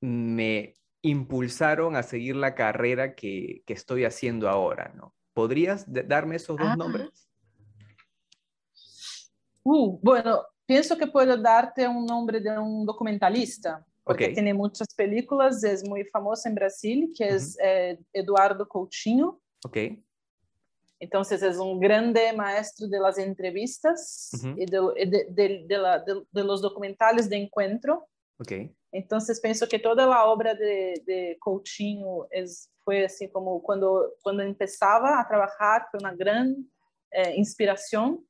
me 0.00 0.74
impulsaron 1.02 1.96
a 1.96 2.02
seguir 2.02 2.36
la 2.36 2.54
carrera 2.54 3.14
que, 3.14 3.62
que 3.66 3.72
estoy 3.72 4.04
haciendo 4.04 4.48
ahora, 4.48 4.92
¿no? 4.94 5.14
¿Podrías 5.32 5.84
darme 5.86 6.36
esos 6.36 6.56
dos 6.56 6.68
ah. 6.68 6.76
nombres? 6.76 7.28
Uh, 9.62 9.98
bueno, 10.02 10.42
pienso 10.66 10.96
que 10.96 11.06
puedo 11.06 11.36
darte 11.36 11.86
un 11.86 12.06
nombre 12.06 12.40
de 12.40 12.58
un 12.58 12.86
documentalista, 12.86 13.86
porque 14.08 14.24
okay. 14.24 14.34
tiene 14.34 14.54
muchas 14.54 14.94
películas, 14.94 15.62
es 15.62 15.86
muy 15.86 16.02
famoso 16.02 16.48
en 16.48 16.54
Brasil, 16.54 17.12
que 17.14 17.24
uh 17.24 17.28
-huh. 17.28 17.34
es 17.34 17.58
eh, 17.62 17.98
Eduardo 18.14 18.66
Coutinho. 18.66 19.38
Ok. 19.66 19.76
Entonces 20.98 21.42
es 21.42 21.58
un 21.58 21.78
grande 21.78 22.32
maestro 22.32 22.88
de 22.88 22.98
las 22.98 23.18
entrevistas 23.18 24.30
uh 24.32 24.36
-huh. 24.38 24.54
y 24.62 24.64
de, 24.64 24.78
de, 25.10 25.26
de, 25.28 25.64
de, 25.68 25.78
la, 25.78 25.98
de, 25.98 26.42
los 26.42 26.62
documentales 26.62 27.28
de 27.28 27.36
encuentro. 27.36 28.08
Okay. 28.40 28.74
Entonces 28.92 29.42
pienso 29.42 29.68
que 29.68 29.78
toda 29.78 30.06
la 30.06 30.24
obra 30.24 30.54
de, 30.54 31.02
de 31.04 31.36
Coutinho 31.38 32.28
es, 32.30 32.70
fue 32.84 33.04
así 33.04 33.28
como 33.28 33.62
cuando, 33.62 34.14
cuando 34.22 34.42
empezaba 34.42 35.20
a 35.20 35.28
trabajar, 35.28 35.86
fue 35.90 36.00
una 36.00 36.14
gran 36.14 36.56
eh, 37.10 37.34
inspiración. 37.36 38.26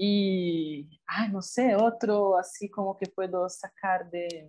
Y, 0.00 0.88
ay, 1.08 1.28
no 1.32 1.42
sé, 1.42 1.74
otro 1.74 2.38
así 2.38 2.70
como 2.70 2.96
que 2.96 3.06
puedo 3.06 3.48
sacar 3.48 4.08
de, 4.08 4.48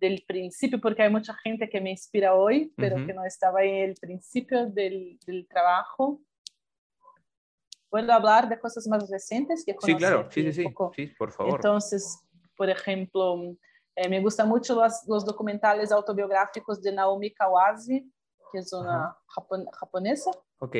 del 0.00 0.24
principio, 0.26 0.80
porque 0.80 1.02
hay 1.02 1.10
mucha 1.10 1.34
gente 1.34 1.68
que 1.68 1.80
me 1.80 1.90
inspira 1.90 2.34
hoy, 2.34 2.72
pero 2.76 2.94
uh 2.94 2.98
-huh. 3.00 3.06
que 3.06 3.12
no 3.12 3.24
estaba 3.24 3.64
en 3.64 3.90
el 3.90 3.94
principio 3.96 4.66
del, 4.66 5.18
del, 5.26 5.48
trabajo. 5.48 6.20
¿Puedo 7.90 8.12
hablar 8.12 8.48
de 8.48 8.58
cosas 8.58 8.86
más 8.86 9.10
recientes 9.10 9.64
que 9.64 9.74
Sí, 9.80 9.96
claro, 9.96 10.28
sí, 10.30 10.52
sí, 10.52 10.52
sí, 10.52 10.74
sí, 10.94 11.06
por 11.18 11.32
favor. 11.32 11.56
Entonces, 11.56 12.20
por 12.56 12.70
ejemplo, 12.70 13.56
eh, 13.96 14.08
me 14.08 14.20
gustan 14.20 14.48
mucho 14.48 14.76
los, 14.76 15.02
los, 15.08 15.24
documentales 15.24 15.90
autobiográficos 15.90 16.80
de 16.80 16.92
Naomi 16.92 17.32
Kawase, 17.32 18.04
que 18.52 18.58
es 18.58 18.72
una 18.72 19.08
uh 19.08 19.10
-huh. 19.10 19.16
japon 19.26 19.66
japonesa. 19.72 20.30
Ok. 20.58 20.76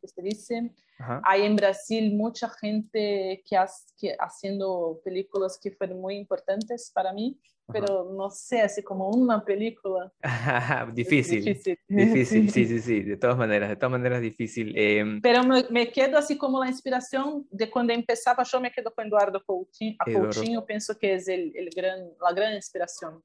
Que 0.00 0.08
se 0.08 0.22
dice. 0.22 0.72
-huh. 0.98 1.20
Hay 1.24 1.42
en 1.42 1.56
Brasil 1.56 2.14
mucha 2.14 2.48
gente 2.48 3.42
que, 3.48 3.56
ha, 3.56 3.66
que 3.98 4.16
haciendo 4.18 5.00
películas 5.04 5.58
que 5.62 5.70
fueron 5.72 6.00
muy 6.00 6.16
importantes 6.16 6.90
para 6.94 7.12
mí 7.12 7.38
pero 7.70 8.10
no 8.16 8.30
sé, 8.30 8.62
así 8.62 8.82
como 8.82 9.10
una 9.10 9.44
película. 9.44 10.10
difícil, 10.94 11.44
difícil. 11.44 11.78
Difícil, 11.86 12.50
sí, 12.50 12.64
sí, 12.64 12.80
sí, 12.80 13.02
de 13.02 13.16
todas 13.16 13.36
maneras, 13.38 13.68
de 13.68 13.76
todas 13.76 13.92
maneras 13.92 14.20
difícil. 14.22 14.72
Eh... 14.76 15.20
Pero 15.22 15.44
me, 15.44 15.64
me, 15.70 15.92
quedo 15.92 16.18
así 16.18 16.38
como 16.38 16.60
la 16.60 16.68
inspiración 16.68 17.46
de 17.50 17.70
cuando 17.70 17.92
empezaba, 17.92 18.42
yo 18.44 18.60
me 18.60 18.70
quedo 18.70 18.92
con 18.94 19.06
Eduardo 19.06 19.42
Coutinho, 19.44 19.96
a 19.98 20.04
Coutinho, 20.10 20.64
pienso 20.64 20.98
que 20.98 21.14
es 21.14 21.28
el, 21.28 21.52
el 21.54 21.68
gran, 21.74 22.08
la 22.20 22.32
gran 22.32 22.54
inspiración. 22.54 23.22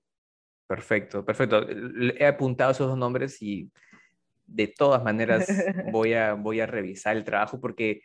Perfecto, 0.68 1.24
perfecto. 1.24 1.66
He 2.18 2.26
apuntado 2.26 2.72
esos 2.72 2.88
dos 2.88 2.98
nombres 2.98 3.42
y 3.42 3.72
de 4.46 4.68
todas 4.68 5.04
maneras 5.04 5.48
voy 5.92 6.14
a, 6.14 6.34
voy 6.34 6.60
a 6.60 6.66
revisar 6.66 7.18
el 7.18 7.24
trabajo 7.24 7.60
porque, 7.60 8.02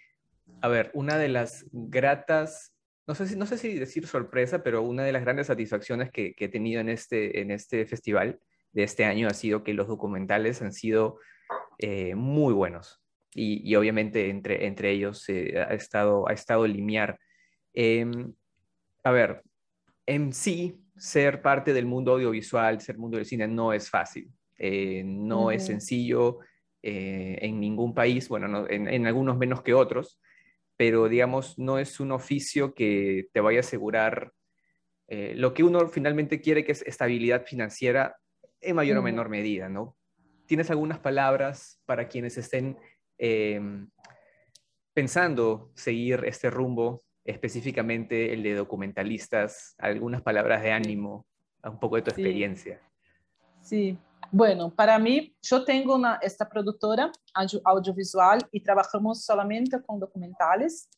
a 0.60 0.68
ver, 0.68 0.90
una 0.94 1.18
de 1.18 1.28
las 1.28 1.66
gratas, 1.72 2.74
no 3.06 3.14
sé 3.14 3.26
si, 3.26 3.36
no 3.36 3.46
sé 3.46 3.58
si 3.58 3.78
decir 3.78 4.06
sorpresa, 4.06 4.62
pero 4.62 4.82
una 4.82 5.04
de 5.04 5.12
las 5.12 5.22
grandes 5.22 5.48
satisfacciones 5.48 6.10
que, 6.10 6.34
he 6.38 6.48
tenido 6.48 6.80
en 6.80 6.88
este, 6.88 7.40
en 7.40 7.50
este 7.50 7.86
festival 7.86 8.40
de 8.72 8.82
este 8.82 9.04
año 9.04 9.28
ha 9.28 9.34
sido 9.34 9.64
que 9.64 9.74
los 9.74 9.88
documentales 9.88 10.62
han 10.62 10.72
sido 10.72 11.18
eh, 11.78 12.14
muy 12.14 12.54
buenos. 12.54 13.02
Y, 13.34 13.74
obviamente 13.76 14.30
entre, 14.30 14.66
entre 14.66 14.90
ellos 14.90 15.24
ha, 15.28 15.74
estado, 15.74 16.28
ha 16.28 16.32
estado 16.32 16.66
Limiar. 16.66 17.20
Em, 17.72 18.32
a 19.04 19.12
ver, 19.12 19.42
en 20.06 20.32
sí, 20.32 20.80
ser 20.96 21.42
parte 21.42 21.72
del 21.72 21.86
mundo 21.86 22.12
audiovisual, 22.12 22.80
ser 22.80 22.98
mundo 22.98 23.16
del 23.16 23.26
cine, 23.26 23.46
no 23.46 23.72
es 23.72 23.88
fácil. 23.88 24.30
Eh, 24.58 25.02
no 25.04 25.50
es 25.50 25.66
sencillo 25.66 26.40
eh, 26.82 27.38
en 27.42 27.60
ningún 27.60 27.94
país, 27.94 28.28
bueno, 28.28 28.66
en, 28.68 29.06
algunos 29.06 29.36
menos 29.36 29.62
que 29.62 29.74
otros, 29.74 30.20
pero 30.76 31.08
digamos, 31.08 31.58
no 31.58 31.78
es 31.78 32.00
un 32.00 32.12
oficio 32.12 32.74
que 32.74 33.28
te 33.32 33.40
vaya 33.40 33.58
a 33.58 33.60
asegurar 33.60 34.32
eh, 35.06 35.34
lo 35.36 35.54
que 35.54 35.64
uno 35.64 35.88
finalmente 35.88 36.40
quiere, 36.40 36.64
que 36.64 36.72
es 36.72 36.82
estabilidad 36.82 37.44
financiera 37.44 38.16
en 38.60 38.76
mayor 38.76 38.98
o 38.98 39.02
menor 39.02 39.28
medida, 39.28 39.68
¿no? 39.68 39.96
¿Tienes 40.46 40.70
algunas 40.70 40.98
palabras 40.98 41.80
para 41.86 42.08
quienes 42.08 42.36
estén 42.38 42.76
em, 43.18 43.88
pensando 44.92 45.70
seguir 45.74 46.24
este 46.26 46.50
rumbo 46.50 47.04
específicamente 47.24 48.32
el 48.32 48.42
de 48.42 48.54
documentalistas, 48.54 49.74
algunas 49.78 50.22
palabras 50.22 50.62
de 50.62 50.72
ánimo, 50.72 51.26
un 51.62 51.78
poco 51.78 51.96
de 51.96 52.02
tu 52.02 52.10
experiencia. 52.10 52.80
Sí, 53.60 53.98
bueno, 54.30 54.74
para 54.74 54.98
mí, 54.98 55.34
yo 55.42 55.64
tengo 55.64 55.94
una, 55.94 56.16
esta 56.22 56.48
productora 56.48 57.10
audiovisual 57.64 58.46
y 58.52 58.60
trabajamos 58.60 59.24
solamente 59.24 59.80
con 59.82 59.98
documentales. 59.98 60.88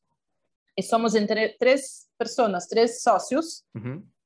Y 0.74 0.82
somos 0.82 1.14
entre 1.14 1.56
tres 1.58 2.08
personas, 2.16 2.68
tres 2.68 3.02
socios 3.02 3.66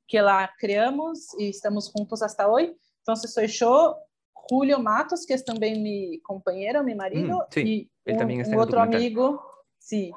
que 0.07 0.21
la 0.21 0.53
creamos 0.59 1.29
y 1.39 1.51
estamos 1.51 1.91
juntos 1.91 2.23
hasta 2.23 2.47
hoy. 2.47 2.77
Entonces, 2.99 3.33
soy 3.33 3.49
yo, 3.49 3.99
Julio 4.33 4.79
Matos, 4.79 5.25
que 5.27 5.35
es 5.35 5.45
también 5.45 5.83
mi 5.83 6.21
compañero, 6.21 6.83
mi 6.83 6.95
marido, 6.95 7.39
mm, 7.39 7.53
sí, 7.53 7.91
y 8.05 8.13
un, 8.13 8.59
otro 8.59 8.81
amigo, 8.81 9.43
sí, 9.79 10.13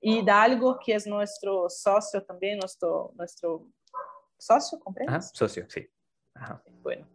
y 0.00 0.18
Hidalgo, 0.18 0.78
que 0.82 0.94
es 0.94 1.06
nuestro 1.06 1.68
socio 1.68 2.24
también, 2.24 2.58
nuestro, 2.58 3.12
nuestro 3.14 3.66
socio, 4.38 4.78
¿comprendes? 4.80 5.30
socio, 5.32 5.66
sí. 5.68 5.86
Bueno, 6.82 7.06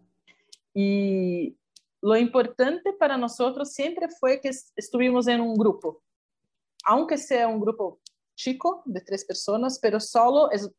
y 0.73 1.57
lo 2.01 2.17
importante 2.17 2.93
para 2.93 3.17
nosotros 3.17 3.73
siempre 3.73 4.07
fue 4.19 4.39
que 4.41 4.51
estuvimos 4.75 5.27
en 5.27 5.41
un 5.41 5.55
grupo, 5.55 6.01
aunque 6.83 7.17
sea 7.17 7.47
un 7.47 7.59
grupo 7.59 7.99
chico 8.35 8.81
de 8.85 9.01
tres 9.01 9.23
personas, 9.23 9.77
pero 9.79 9.99
solo 9.99 10.49
es 10.51 10.69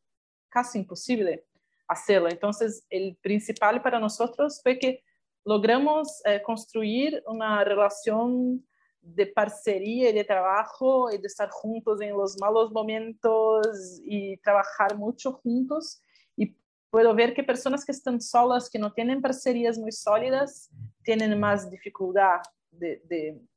casi 0.49 0.79
imposible 0.79 1.47
hacerlo. 1.87 2.29
Entonces, 2.29 2.85
el 2.91 3.17
principal 3.23 3.81
para 3.83 4.01
nosotros 4.01 4.61
fue 4.63 4.79
que 4.79 5.05
logramos 5.45 6.21
eh, 6.25 6.43
construir 6.43 7.23
una 7.27 7.65
relación 7.65 8.67
de 9.01 9.27
parcería 9.27 10.11
y 10.11 10.13
de 10.13 10.25
trabajo 10.25 11.11
y 11.11 11.19
de 11.19 11.27
estar 11.27 11.51
juntos 11.51 12.01
en 12.01 12.17
los 12.17 12.37
malos 12.41 12.71
momentos 12.71 13.67
y 14.05 14.37
trabajar 14.39 14.97
mucho 14.97 15.33
juntos. 15.33 16.02
Y 16.93 16.95
puedo 16.95 17.15
ver 17.15 17.33
que 17.33 17.43
personas 17.43 17.85
que 17.87 17.93
están 17.93 18.21
solas, 18.21 18.69
que 18.69 18.79
no 18.79 18.93
tienen 18.93 19.23
parcerías 19.23 19.79
muy 19.79 19.93
sólidas, 19.93 20.71
tienen 21.03 21.41
más 21.41 21.71
dificultad 21.71 22.43
de, 22.71 23.01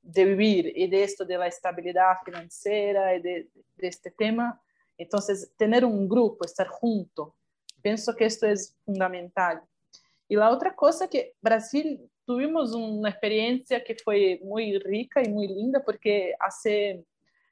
de, 0.01 0.25
vivir 0.25 0.71
y 0.73 0.87
de 0.87 1.03
esto 1.03 1.25
de 1.25 1.37
la 1.37 1.47
estabilidad 1.47 2.15
financiera 2.23 3.13
y 3.13 3.21
de, 3.21 3.49
de 3.75 3.87
este 3.87 4.11
tema. 4.11 4.61
Entonces, 4.97 5.51
tener 5.57 5.83
un 5.83 6.07
grupo, 6.07 6.45
estar 6.45 6.67
junto, 6.67 7.35
pienso 7.81 8.15
que 8.15 8.25
esto 8.25 8.47
es 8.47 8.73
fundamental. 8.85 9.61
Y 10.29 10.37
la 10.37 10.49
otra 10.49 10.73
cosa 10.73 11.09
que 11.09 11.33
Brasil 11.41 12.09
tuvimos 12.25 12.73
uma 12.73 13.09
experiência 13.09 13.81
que 13.81 13.95
foi 14.03 14.39
muito 14.43 14.87
rica 14.87 15.21
e 15.21 15.29
muito 15.29 15.53
linda, 15.53 15.79
porque 15.81 16.35
há 16.39 16.49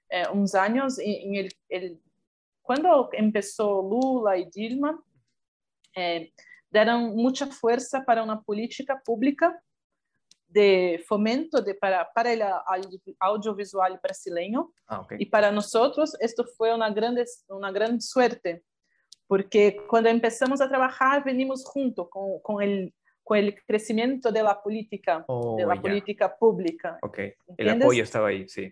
eh, 0.10 0.32
uns 0.32 0.56
anos, 0.56 0.98
em, 0.98 1.36
em 1.36 1.50
el, 1.70 2.00
quando 2.64 3.10
começou 3.10 3.82
Lula 3.82 4.38
e 4.38 4.50
Dilma, 4.50 4.98
eh, 5.96 6.30
deram 6.72 7.16
muita 7.16 7.48
força 7.48 8.02
para 8.02 8.24
uma 8.24 8.44
política 8.44 9.00
pública 9.06 9.54
de 10.48 11.00
fomento 11.08 11.62
de, 11.62 11.74
para, 11.74 12.06
para 12.06 12.30
o 12.30 13.16
audiovisual 13.20 14.00
brasileño. 14.02 14.70
Ah, 14.88 15.02
okay. 15.02 15.18
E 15.20 15.26
para 15.26 15.52
nós, 15.52 15.74
isto 16.22 16.46
foi 16.56 16.72
uma 16.72 16.90
grande, 16.90 17.24
uma 17.50 17.72
grande 17.72 18.04
suerte, 18.04 18.62
porque 19.28 19.72
quando 19.88 20.10
começamos 20.10 20.62
a 20.62 20.68
trabalhar, 20.68 21.24
venimos 21.24 21.64
junto 21.74 22.06
com, 22.06 22.40
com 22.40 22.56
o 22.56 22.92
con 23.24 23.38
el 23.38 23.56
crecimiento 23.66 24.32
de 24.32 24.44
la 24.44 24.62
política, 24.62 25.24
oh, 25.28 25.56
de 25.56 25.66
la 25.66 25.82
política 25.82 26.38
pública. 26.38 27.00
Ok, 27.02 27.20
el 27.58 27.70
apoyo 27.70 28.04
estaba 28.04 28.28
ahí, 28.28 28.48
sí. 28.48 28.72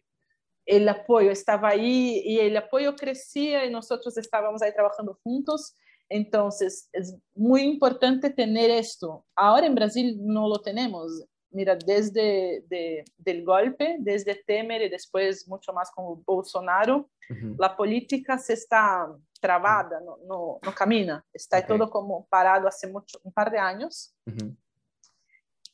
El 0.66 0.88
apoyo 0.88 1.32
estaba 1.32 1.70
ahí 1.70 2.22
y 2.24 2.40
el 2.40 2.56
apoyo 2.56 2.96
crecía 2.96 3.66
y 3.66 3.72
nosotros 3.72 4.18
estábamos 4.18 4.62
ahí 4.62 4.74
trabajando 4.74 5.18
juntos. 5.24 5.76
Entonces, 6.14 6.90
es 6.92 7.16
muy 7.34 7.62
importante 7.62 8.30
tener 8.30 8.70
esto. 8.70 9.26
Ahora 9.34 9.66
en 9.66 9.74
Brasil 9.74 10.18
no 10.20 10.50
lo 10.50 10.60
tenemos. 10.60 11.24
Mira, 11.52 11.78
desde 11.78 12.66
de, 12.68 13.06
del 13.18 13.46
golpe, 13.46 13.96
desde 14.00 14.36
Temer 14.36 14.82
y 14.82 14.90
después 14.90 15.48
mucho 15.48 15.72
más 15.72 15.90
con 15.90 16.22
Bolsonaro, 16.26 17.10
la 17.58 17.78
política 17.78 18.38
se 18.38 18.54
está 18.54 19.08
travada, 19.40 20.02
no, 20.02 20.18
no, 20.28 20.60
no 20.62 20.76
camina, 20.76 21.26
está 21.32 21.66
todo 21.66 21.90
como 21.90 22.26
parado 22.26 22.68
hace 22.68 22.88
mucho, 22.88 23.18
un 23.24 23.32
par 23.32 23.50
de 23.50 23.58
años. 23.58 24.14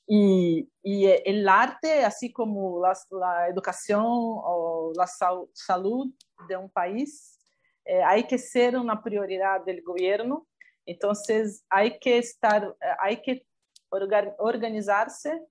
y, 0.06 0.69
y, 0.84 1.06
el 1.08 1.50
arte, 1.50 2.06
así 2.06 2.32
como 2.32 2.80
la, 2.80 2.95
la 3.10 3.47
educación 3.47 4.06
o 4.06 4.91
la 4.95 5.08
sal, 5.08 5.47
salud 5.52 6.13
de 6.47 6.56
un 6.56 6.69
país, 6.69 7.37
eh, 7.88 8.04
hay 8.04 8.28
que 8.28 8.38
ser 8.38 8.78
una 8.78 9.02
prioridad 9.02 9.63
del 9.63 9.82
gobierno. 9.82 10.45
Entonces, 10.86 11.65
hay 11.69 11.97
que 12.00 12.17
estar, 12.17 12.63
eh, 12.63 12.86
hay 13.00 13.21
que 13.21 13.45
organizarse 13.89 15.41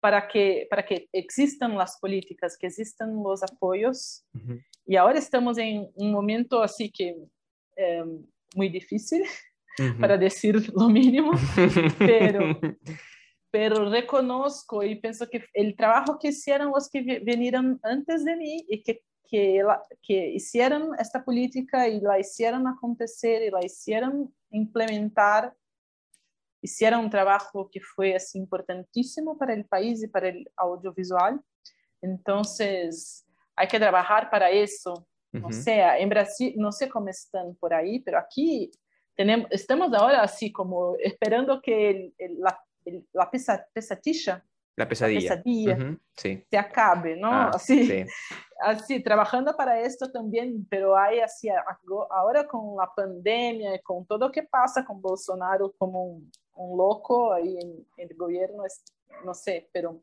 para 0.00 0.26
que, 0.26 0.66
para 0.68 0.84
que 0.84 1.08
existan 1.12 1.76
las 1.76 1.98
políticas, 2.00 2.56
que 2.58 2.66
existan 2.66 3.22
los 3.22 3.42
apoyos. 3.44 4.24
Y 4.84 4.96
ahora 4.96 5.18
estamos 5.18 5.56
en 5.58 5.88
un 5.94 6.10
momento 6.10 6.62
así 6.62 6.90
que 6.90 7.16
eh, 7.76 8.04
muy 8.56 8.68
difícil, 8.68 9.22
para 10.00 10.18
decir 10.18 10.56
lo 10.74 10.88
mínimo, 10.88 11.30
pero, 11.98 12.58
pero 13.50 13.88
reconozco 13.88 14.82
y 14.82 14.96
pienso 14.96 15.28
que 15.28 15.44
el 15.54 15.76
trabajo 15.76 16.18
que 16.18 16.28
hicieron 16.28 16.72
los 16.72 16.90
que 16.90 17.20
vinieron 17.20 17.78
antes 17.84 18.24
de 18.24 18.36
mí 18.36 18.64
y 18.68 18.82
que, 18.82 19.02
que, 19.30 19.62
que 20.02 20.30
hicieron 20.30 20.90
esta 20.98 21.24
política 21.24 21.86
y 21.86 22.00
la 22.00 22.18
hicieron 22.18 22.66
acontecer 22.66 23.42
y 23.42 23.50
la 23.50 23.64
hicieron 23.64 24.34
implementar 24.50 25.54
hicieron 26.62 27.00
un 27.00 27.10
trabajo 27.10 27.70
que 27.70 27.80
fue 27.80 28.14
así 28.14 28.38
importantísimo 28.38 29.36
para 29.38 29.54
el 29.54 29.64
país 29.64 30.02
y 30.02 30.08
para 30.08 30.28
el 30.28 30.50
audiovisual. 30.56 31.40
Entonces, 32.02 33.26
hay 33.56 33.68
que 33.68 33.78
trabajar 33.78 34.30
para 34.30 34.50
eso. 34.50 35.06
O 35.42 35.52
sea, 35.52 35.96
en 35.96 36.08
Brasil, 36.08 36.54
no 36.56 36.72
sé 36.72 36.88
cómo 36.88 37.08
están 37.08 37.54
por 37.54 37.72
ahí, 37.72 38.00
pero 38.00 38.18
aquí 38.18 38.70
tenemos, 39.14 39.46
estamos 39.50 39.92
ahora 39.94 40.22
así 40.22 40.50
como 40.50 40.96
esperando 40.98 41.60
que 41.62 42.12
la, 42.38 42.58
la 43.12 43.30
pesadilla, 43.30 44.44
la 44.76 44.88
pesadilla, 44.88 45.42
sí. 46.16 46.44
se 46.50 46.58
acabe, 46.58 47.16
¿no? 47.16 47.28
Ah, 47.32 47.50
así, 47.54 47.86
sí. 47.86 48.04
Así, 48.62 49.02
trabajando 49.02 49.56
para 49.56 49.80
esto 49.80 50.10
también, 50.10 50.66
pero 50.68 50.96
hay 50.96 51.20
así, 51.20 51.48
ahora 52.10 52.46
con 52.46 52.76
la 52.76 52.92
pandemia 52.94 53.74
y 53.74 53.82
con 53.82 54.04
todo 54.06 54.26
lo 54.26 54.32
que 54.32 54.42
pasa 54.42 54.84
con 54.84 55.00
Bolsonaro 55.00 55.72
como 55.78 56.04
un, 56.04 56.32
un 56.54 56.78
loco 56.78 57.32
ahí 57.32 57.58
en, 57.58 57.86
en, 57.96 58.10
el 58.10 58.16
gobierno, 58.16 58.64
es, 58.64 58.82
no 59.24 59.34
sé, 59.34 59.68
pero 59.72 60.00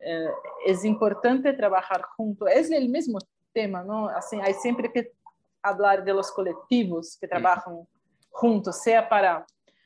eh, 0.00 0.30
es 0.64 0.84
importante 0.84 1.52
trabajar 1.52 2.02
junto. 2.16 2.46
Es 2.46 2.70
el 2.70 2.88
mismo 2.88 3.18
tema, 3.52 3.82
¿no? 3.82 4.08
Así, 4.08 4.38
hay 4.40 4.54
siempre 4.54 4.90
que 4.90 5.12
hablar 5.62 6.04
de 6.04 6.14
los 6.14 6.30
colectivos 6.32 7.18
que 7.20 7.28
trabajan 7.28 7.86
juntos, 8.30 8.82
sea 8.82 9.06
para, 9.08 9.44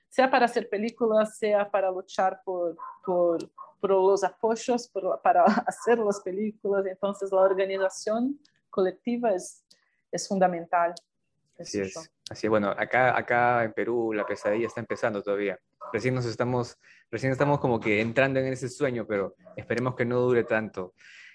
sea 0.09 0.31
para 0.31 0.45
hacer 0.45 0.69
películas, 0.69 1.37
sea 1.37 1.69
para 1.69 1.90
luchar 1.90 2.40
por, 2.45 2.77
por, 3.05 3.38
por 3.85 3.90
los 3.90 4.25
apoyos, 4.25 4.88
por, 4.88 5.20
para 5.20 5.44
hacer 5.66 5.99
las 5.99 6.20
películas. 6.20 6.87
Entonces, 6.87 7.31
la 7.31 7.42
organización 7.42 8.40
colectiva 8.70 9.35
es, 9.35 9.62
es 10.11 10.27
fundamental. 10.27 10.94
Así 11.59 11.83
es. 11.83 12.11
Así 12.31 12.49
bueno, 12.49 12.70
acá, 12.70 13.14
acá 13.16 13.62
en 13.62 13.75
Perú 13.75 14.14
la 14.14 14.25
pesadilla 14.25 14.66
está 14.66 14.81
empezando 14.81 15.23
todavía. 15.23 15.59
Recién 15.92 16.14
nos 16.14 16.25
estamos, 16.25 16.79
recién 17.11 17.31
estamos 17.31 17.61
como 17.61 17.79
que 17.79 18.01
entrando 18.01 18.40
en 18.40 18.47
ese 18.47 18.70
sueño, 18.70 19.07
pero 19.07 19.37
esperemos 19.55 19.94
que 19.94 20.07
no 20.07 20.18
dure 20.20 20.44
tanto. 20.44 20.94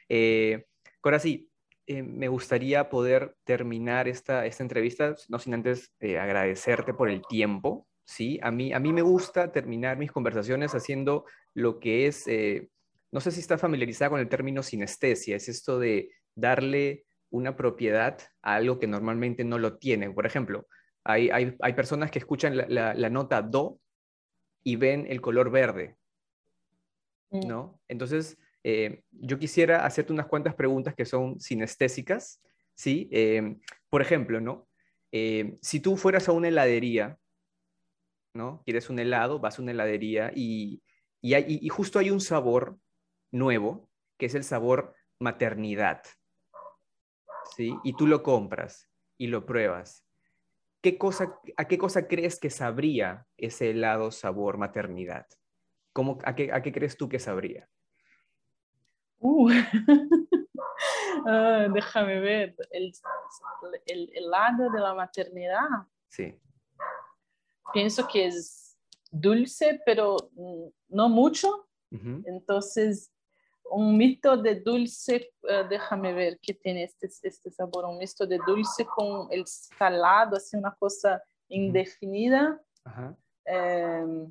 Eh, 0.10 0.66
ahora 1.04 1.20
sí, 1.20 1.52
eh, 1.86 2.02
me 2.02 2.30
gustaría 2.30 2.90
poder 2.90 3.36
terminar 3.44 4.08
esta, 4.08 4.48
esta 4.48 4.64
entrevista, 4.64 5.16
no 5.28 5.38
sin 5.38 5.54
antes 5.54 5.92
eh, 6.00 6.18
agradecerte 6.18 6.96
por 6.96 7.12
el 7.12 7.22
tiempo. 7.28 7.88
¿Sí? 8.10 8.40
A, 8.42 8.50
mí, 8.50 8.74
a 8.74 8.80
mí 8.80 8.92
me 8.92 9.04
gusta 9.04 9.52
terminar 9.52 9.96
mis 9.98 10.12
conversaciones 10.12 10.74
haciendo 10.74 11.26
lo 11.54 11.80
que 11.80 12.08
es, 12.08 12.28
eh, 12.28 12.68
no 13.12 13.20
sé 13.20 13.30
si 13.30 13.40
está 13.40 13.60
familiarizada 13.60 14.10
con 14.10 14.20
el 14.20 14.28
término 14.28 14.64
sinestesia, 14.64 15.36
es 15.36 15.48
esto 15.48 15.78
de 15.78 16.10
darle 16.34 17.06
una 17.30 17.56
propiedad 17.56 18.18
a 18.42 18.56
algo 18.56 18.80
que 18.80 18.88
normalmente 18.88 19.44
no 19.44 19.60
lo 19.60 19.78
tiene. 19.78 20.10
Por 20.10 20.26
ejemplo, 20.26 20.66
hay, 21.04 21.30
hay, 21.30 21.56
hay 21.62 21.74
personas 21.74 22.10
que 22.10 22.18
escuchan 22.18 22.58
la, 22.58 22.96
la, 22.96 23.10
nota 23.12 23.44
do 23.44 23.80
y 24.64 24.76
ven 24.76 25.06
el 25.08 25.22
color 25.22 25.52
verde, 25.52 25.96
mm. 27.30 27.48
¿no? 27.48 27.80
Entonces, 27.88 28.40
eh, 28.64 29.04
yo 29.12 29.38
quisiera 29.38 29.86
hacerte 29.86 30.14
unas 30.14 30.26
cuantas 30.26 30.56
preguntas 30.56 30.96
que 30.96 31.06
son 31.06 31.40
sinestésicas, 31.40 32.42
¿sí? 32.74 33.08
Eh, 33.12 33.56
por 33.88 34.02
ejemplo, 34.02 34.42
¿no? 34.42 34.68
Eh, 35.12 35.60
si 35.62 35.80
tú 35.80 35.96
fueras 35.96 36.28
a 36.28 36.32
una 36.32 36.48
heladería, 36.48 37.20
¿no? 38.40 38.64
Quieres 38.64 38.90
un 38.90 38.98
helado, 39.00 39.40
vas 39.40 39.60
a 39.60 39.62
una 39.62 39.72
heladería 39.72 40.32
y, 40.34 40.82
y, 41.22 41.68
justo 41.68 42.00
hay 42.00 42.10
un 42.10 42.22
sabor 42.22 42.80
nuevo, 43.32 43.90
que 44.18 44.28
es 44.28 44.34
el 44.34 44.46
sabor 44.46 44.96
maternidad, 45.20 46.04
¿sí? 47.58 47.76
Y 47.84 47.94
tú 47.98 48.08
lo 48.08 48.24
compras 48.24 48.90
y 49.18 49.28
lo 49.28 49.46
pruebas. 49.46 50.06
¿Qué 50.82 50.98
cosa, 50.98 51.38
¿A 51.58 51.66
qué 51.66 51.78
cosa 51.78 52.08
crees 52.08 52.40
que 52.40 52.50
sabría 52.50 53.28
ese 53.36 53.72
helado 53.72 54.10
sabor 54.12 54.58
maternidad? 54.58 55.28
¿Cómo, 55.92 56.18
a, 56.24 56.34
qué, 56.34 56.54
¿A 56.54 56.62
qué 56.62 56.72
crees 56.72 56.96
tú 56.96 57.10
que 57.10 57.20
sabría? 57.20 57.70
Uh. 59.20 59.50
Ah, 61.26 61.68
déjame 61.74 62.22
ver. 62.22 62.56
El, 62.72 62.94
el, 63.86 64.30
lado 64.30 64.70
de 64.72 64.80
la 64.80 64.94
maternidad. 64.94 65.68
Sí. 66.08 66.40
Pienso 67.74 68.08
que 68.08 68.28
es 68.28 68.78
dulce, 69.12 69.82
pero 69.86 70.18
no 70.88 71.10
mucho. 71.10 71.68
Entonces, 71.92 73.12
un 73.72 73.98
mito 73.98 74.38
de 74.38 74.56
dulce, 74.56 75.32
uh, 75.44 75.68
déjame 75.68 76.14
ver 76.14 76.40
qué 76.42 76.54
tiene 76.54 76.84
este, 76.84 77.08
este 77.24 77.52
sabor, 77.52 77.86
un 77.86 77.98
mito 77.98 78.26
de 78.28 78.40
dulce 78.46 78.86
con 78.86 79.28
el 79.32 79.46
salado, 79.48 80.38
así 80.38 80.56
una 80.56 80.76
cosa 80.76 81.22
indefinida. 81.48 82.62
Eh, 83.46 84.28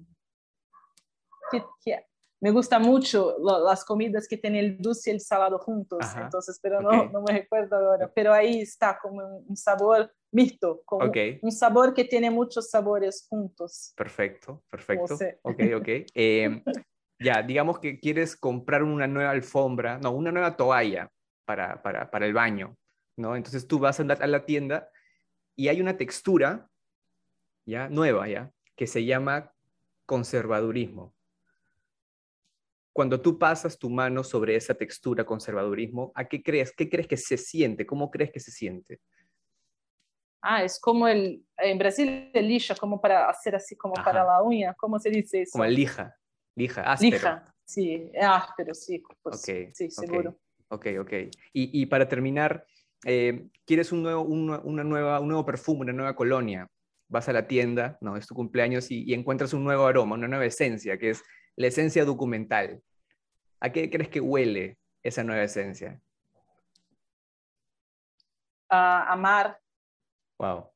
que, 1.51 1.65
que, 1.85 2.07
me 2.41 2.51
gusta 2.53 2.79
mucho 2.79 3.37
las 3.65 3.85
comidas 3.85 4.29
que 4.29 4.37
tienen 4.37 4.65
el 4.65 4.79
dulce 4.79 5.11
y 5.11 5.15
el 5.15 5.21
salado 5.21 5.59
juntos, 5.59 5.99
entonces, 6.17 6.59
pero 6.63 6.81
no, 6.81 7.11
no 7.11 7.23
me 7.23 7.33
recuerdo 7.33 7.77
ahora, 7.77 8.11
pero 8.15 8.33
ahí 8.33 8.61
está 8.61 8.99
como 9.01 9.39
un 9.39 9.57
sabor 9.57 10.13
mixto, 10.31 10.83
como 10.85 11.11
un 11.43 11.53
sabor 11.53 11.95
que 11.95 12.05
tiene 12.05 12.31
muchos 12.31 12.71
sabores 12.71 13.27
juntos. 13.29 13.93
Perfecto, 13.97 14.63
perfecto. 14.71 15.15
Ok, 15.43 15.63
ok. 15.77 15.89
Em, 16.15 16.63
ya, 17.19 17.43
digamos 17.43 17.81
que 17.81 17.99
quieres 17.99 18.37
comprar 18.37 18.85
una 18.85 19.09
nueva 19.09 19.31
alfombra, 19.31 19.99
no, 19.99 20.13
una 20.13 20.31
nueva 20.31 20.57
toalla 20.57 21.11
para, 21.45 21.83
para, 21.83 22.09
para 22.09 22.27
el 22.27 22.35
baño, 22.35 22.77
¿no? 23.17 23.35
Entonces 23.35 23.67
tú 23.67 23.81
vas 23.81 23.99
a, 23.99 24.05
a 24.05 24.27
la 24.29 24.47
tienda 24.47 24.91
y 25.57 25.69
hay 25.69 25.81
una 25.81 25.97
textura, 25.97 26.71
ya, 27.67 27.89
nueva, 27.89 28.29
ya, 28.29 28.53
que 28.77 28.87
se 28.87 29.05
llama 29.05 29.53
conservadurismo 30.07 31.18
cuando 32.99 33.21
tú 33.21 33.39
pasas 33.39 33.79
tu 33.79 33.89
mano 33.89 34.25
sobre 34.25 34.57
esa 34.57 34.75
textura 34.75 35.25
conservadurismo, 35.25 36.11
¿a 36.17 36.25
qué 36.25 36.43
crees? 36.43 36.73
¿Qué 36.73 36.91
crees 36.91 37.07
que 37.07 37.17
se 37.17 37.37
siente? 37.37 37.87
¿Cómo 37.87 38.11
crees 38.11 38.33
que 38.33 38.41
se 38.41 38.51
siente? 38.51 38.99
Ah, 40.43 40.65
es 40.65 40.81
como 40.81 41.07
el, 41.07 41.45
en 41.59 41.79
Brasil 41.79 42.29
el 42.35 42.49
lija, 42.49 42.75
como 42.75 43.01
para 43.01 43.31
hacer 43.31 43.55
así, 43.55 43.77
como 43.77 43.95
para 43.95 44.25
la 44.25 44.43
uña, 44.43 44.75
¿cómo 44.75 44.99
se 44.99 45.11
dice 45.11 45.43
eso? 45.43 45.53
Como 45.53 45.65
el 45.65 45.77
lija, 45.77 46.17
lija, 46.57 46.91
áspero. 46.91 47.13
Lija, 47.13 47.55
sí, 47.65 48.11
áspero, 48.21 48.75
sí, 48.75 49.01
pues, 49.23 49.43
sí, 49.43 49.91
seguro. 49.93 50.37
Ok, 50.67 50.87
ok. 50.99 51.13
Y, 51.53 51.81
y 51.81 51.87
para 51.87 52.09
terminar, 52.09 52.67
eh, 53.07 53.47
¿quieres 53.65 53.93
un 53.93 54.03
nuevo, 54.03 54.23
una, 54.23 54.83
nueva, 54.83 55.21
un 55.21 55.29
nuevo 55.29 55.47
perfume, 55.47 55.83
una 55.83 55.93
nueva 55.93 56.17
colonia? 56.17 56.67
Vas 57.09 57.29
a 57.29 57.33
la 57.33 57.47
tienda, 57.47 57.97
no, 58.01 58.17
es 58.17 58.27
tu 58.27 58.35
cumpleaños 58.35 58.91
y, 58.91 59.05
y 59.05 59.15
encuentras 59.15 59.53
un 59.53 59.63
nuevo 59.63 59.87
aroma, 59.87 60.17
una 60.17 60.27
nueva 60.27 60.47
esencia, 60.47 60.99
que 60.99 61.11
es 61.11 61.23
la 61.55 61.69
esencia 61.69 62.05
documental. 62.05 62.83
¿A 63.61 63.71
qué 63.73 63.91
crees 63.91 64.09
que 64.09 64.21
huele 64.21 64.79
esa 65.03 65.25
nueva 65.25 65.43
esencia? 65.43 66.01
A 68.69 69.13
amar. 69.13 69.59
Wow. 70.39 70.71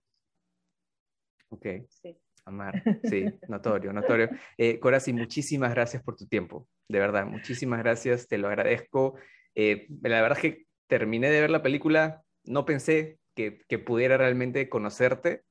Ok. 1.51 1.67
Sí. 1.89 2.17
Amar, 2.45 2.83
sí, 3.05 3.25
notorio, 3.49 3.93
notorio. 3.93 4.29
Eh, 4.59 4.81
Corazi, 4.81 5.13
muchísimas 5.13 5.71
gracias 5.71 6.03
por 6.03 6.17
tu 6.17 6.27
tiempo, 6.27 6.67
de 6.89 6.99
verdad, 6.99 7.25
muchísimas 7.25 7.79
gracias, 7.79 8.27
te 8.27 8.37
lo 8.37 8.49
agradezco. 8.49 9.15
Eh, 9.55 9.87
la 10.03 10.21
verdad 10.21 10.39
es 10.39 10.43
que 10.43 10.67
terminé 10.89 11.31
de 11.31 11.41
ver 11.41 11.51
la 11.51 11.63
película, 11.63 12.23
no 12.43 12.65
pensé 12.65 13.19
que, 13.37 13.65
pudiera 13.87 14.17
realmente 14.17 14.69
conocerte. 14.69 15.45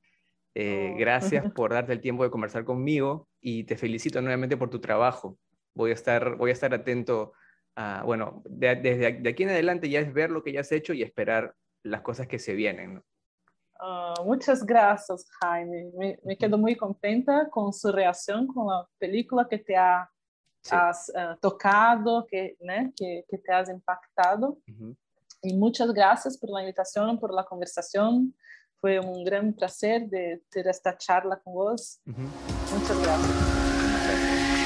Eh, 0.54 0.92
oh. 0.94 0.98
Gracias 0.98 1.44
por 1.56 1.72
darte 1.72 1.94
el 1.94 2.02
tiempo 2.02 2.24
de 2.24 2.30
conversar 2.30 2.64
conmigo 2.64 3.26
y 3.40 3.64
te 3.64 3.78
felicito 3.78 4.20
nuevamente 4.20 4.58
por 4.58 4.68
tu 4.68 4.80
trabajo 4.80 5.38
voy 5.74 5.90
a 5.90 5.94
estar, 5.94 6.36
voy 6.36 6.50
a 6.50 6.52
estar 6.52 6.72
atento 6.74 7.32
a, 7.76 8.02
bueno, 8.04 8.42
desde 8.44 9.12
de 9.20 9.28
aquí 9.28 9.42
en 9.44 9.50
adelante 9.50 9.88
ya 9.88 10.00
es 10.00 10.12
ver 10.12 10.30
lo 10.30 10.42
que 10.42 10.52
ya 10.52 10.60
has 10.60 10.72
hecho 10.72 10.92
y 10.92 11.02
esperar 11.02 11.54
las 11.82 12.02
cosas 12.02 12.26
que 12.26 12.38
se 12.38 12.54
vienen. 12.54 13.02
Ah, 13.80 14.14
muchas 14.24 14.64
gracias, 14.64 15.28
Jaime. 15.40 15.90
Me, 16.22 16.36
quedo 16.36 16.56
muy 16.56 16.76
contenta 16.76 17.48
con 17.50 17.72
su 17.72 17.90
reacción 17.90 18.46
con 18.46 18.68
la 18.68 18.86
película 18.98 19.48
que 19.48 19.58
te 19.58 19.76
ha 19.76 20.08
has, 20.70 21.10
uh, 21.10 21.36
tocado, 21.40 22.24
que, 22.26 22.56
que, 22.96 23.24
que, 23.28 23.38
te 23.38 23.52
has 23.52 23.68
impactado. 23.68 24.58
Y 25.42 25.54
muchas 25.54 25.92
gracias 25.92 26.38
por 26.38 26.50
la 26.50 26.60
invitación, 26.60 27.18
por 27.18 27.34
la 27.34 27.44
conversación. 27.44 28.32
Fue 28.80 29.00
un 29.00 29.24
gran 29.24 29.52
placer 29.52 30.08
de 30.08 30.42
tener 30.50 30.68
esta 30.68 30.96
charla 30.96 31.40
con 31.42 31.54
vos. 31.54 32.00
Muchas 32.04 33.02
gracias. 33.02 34.61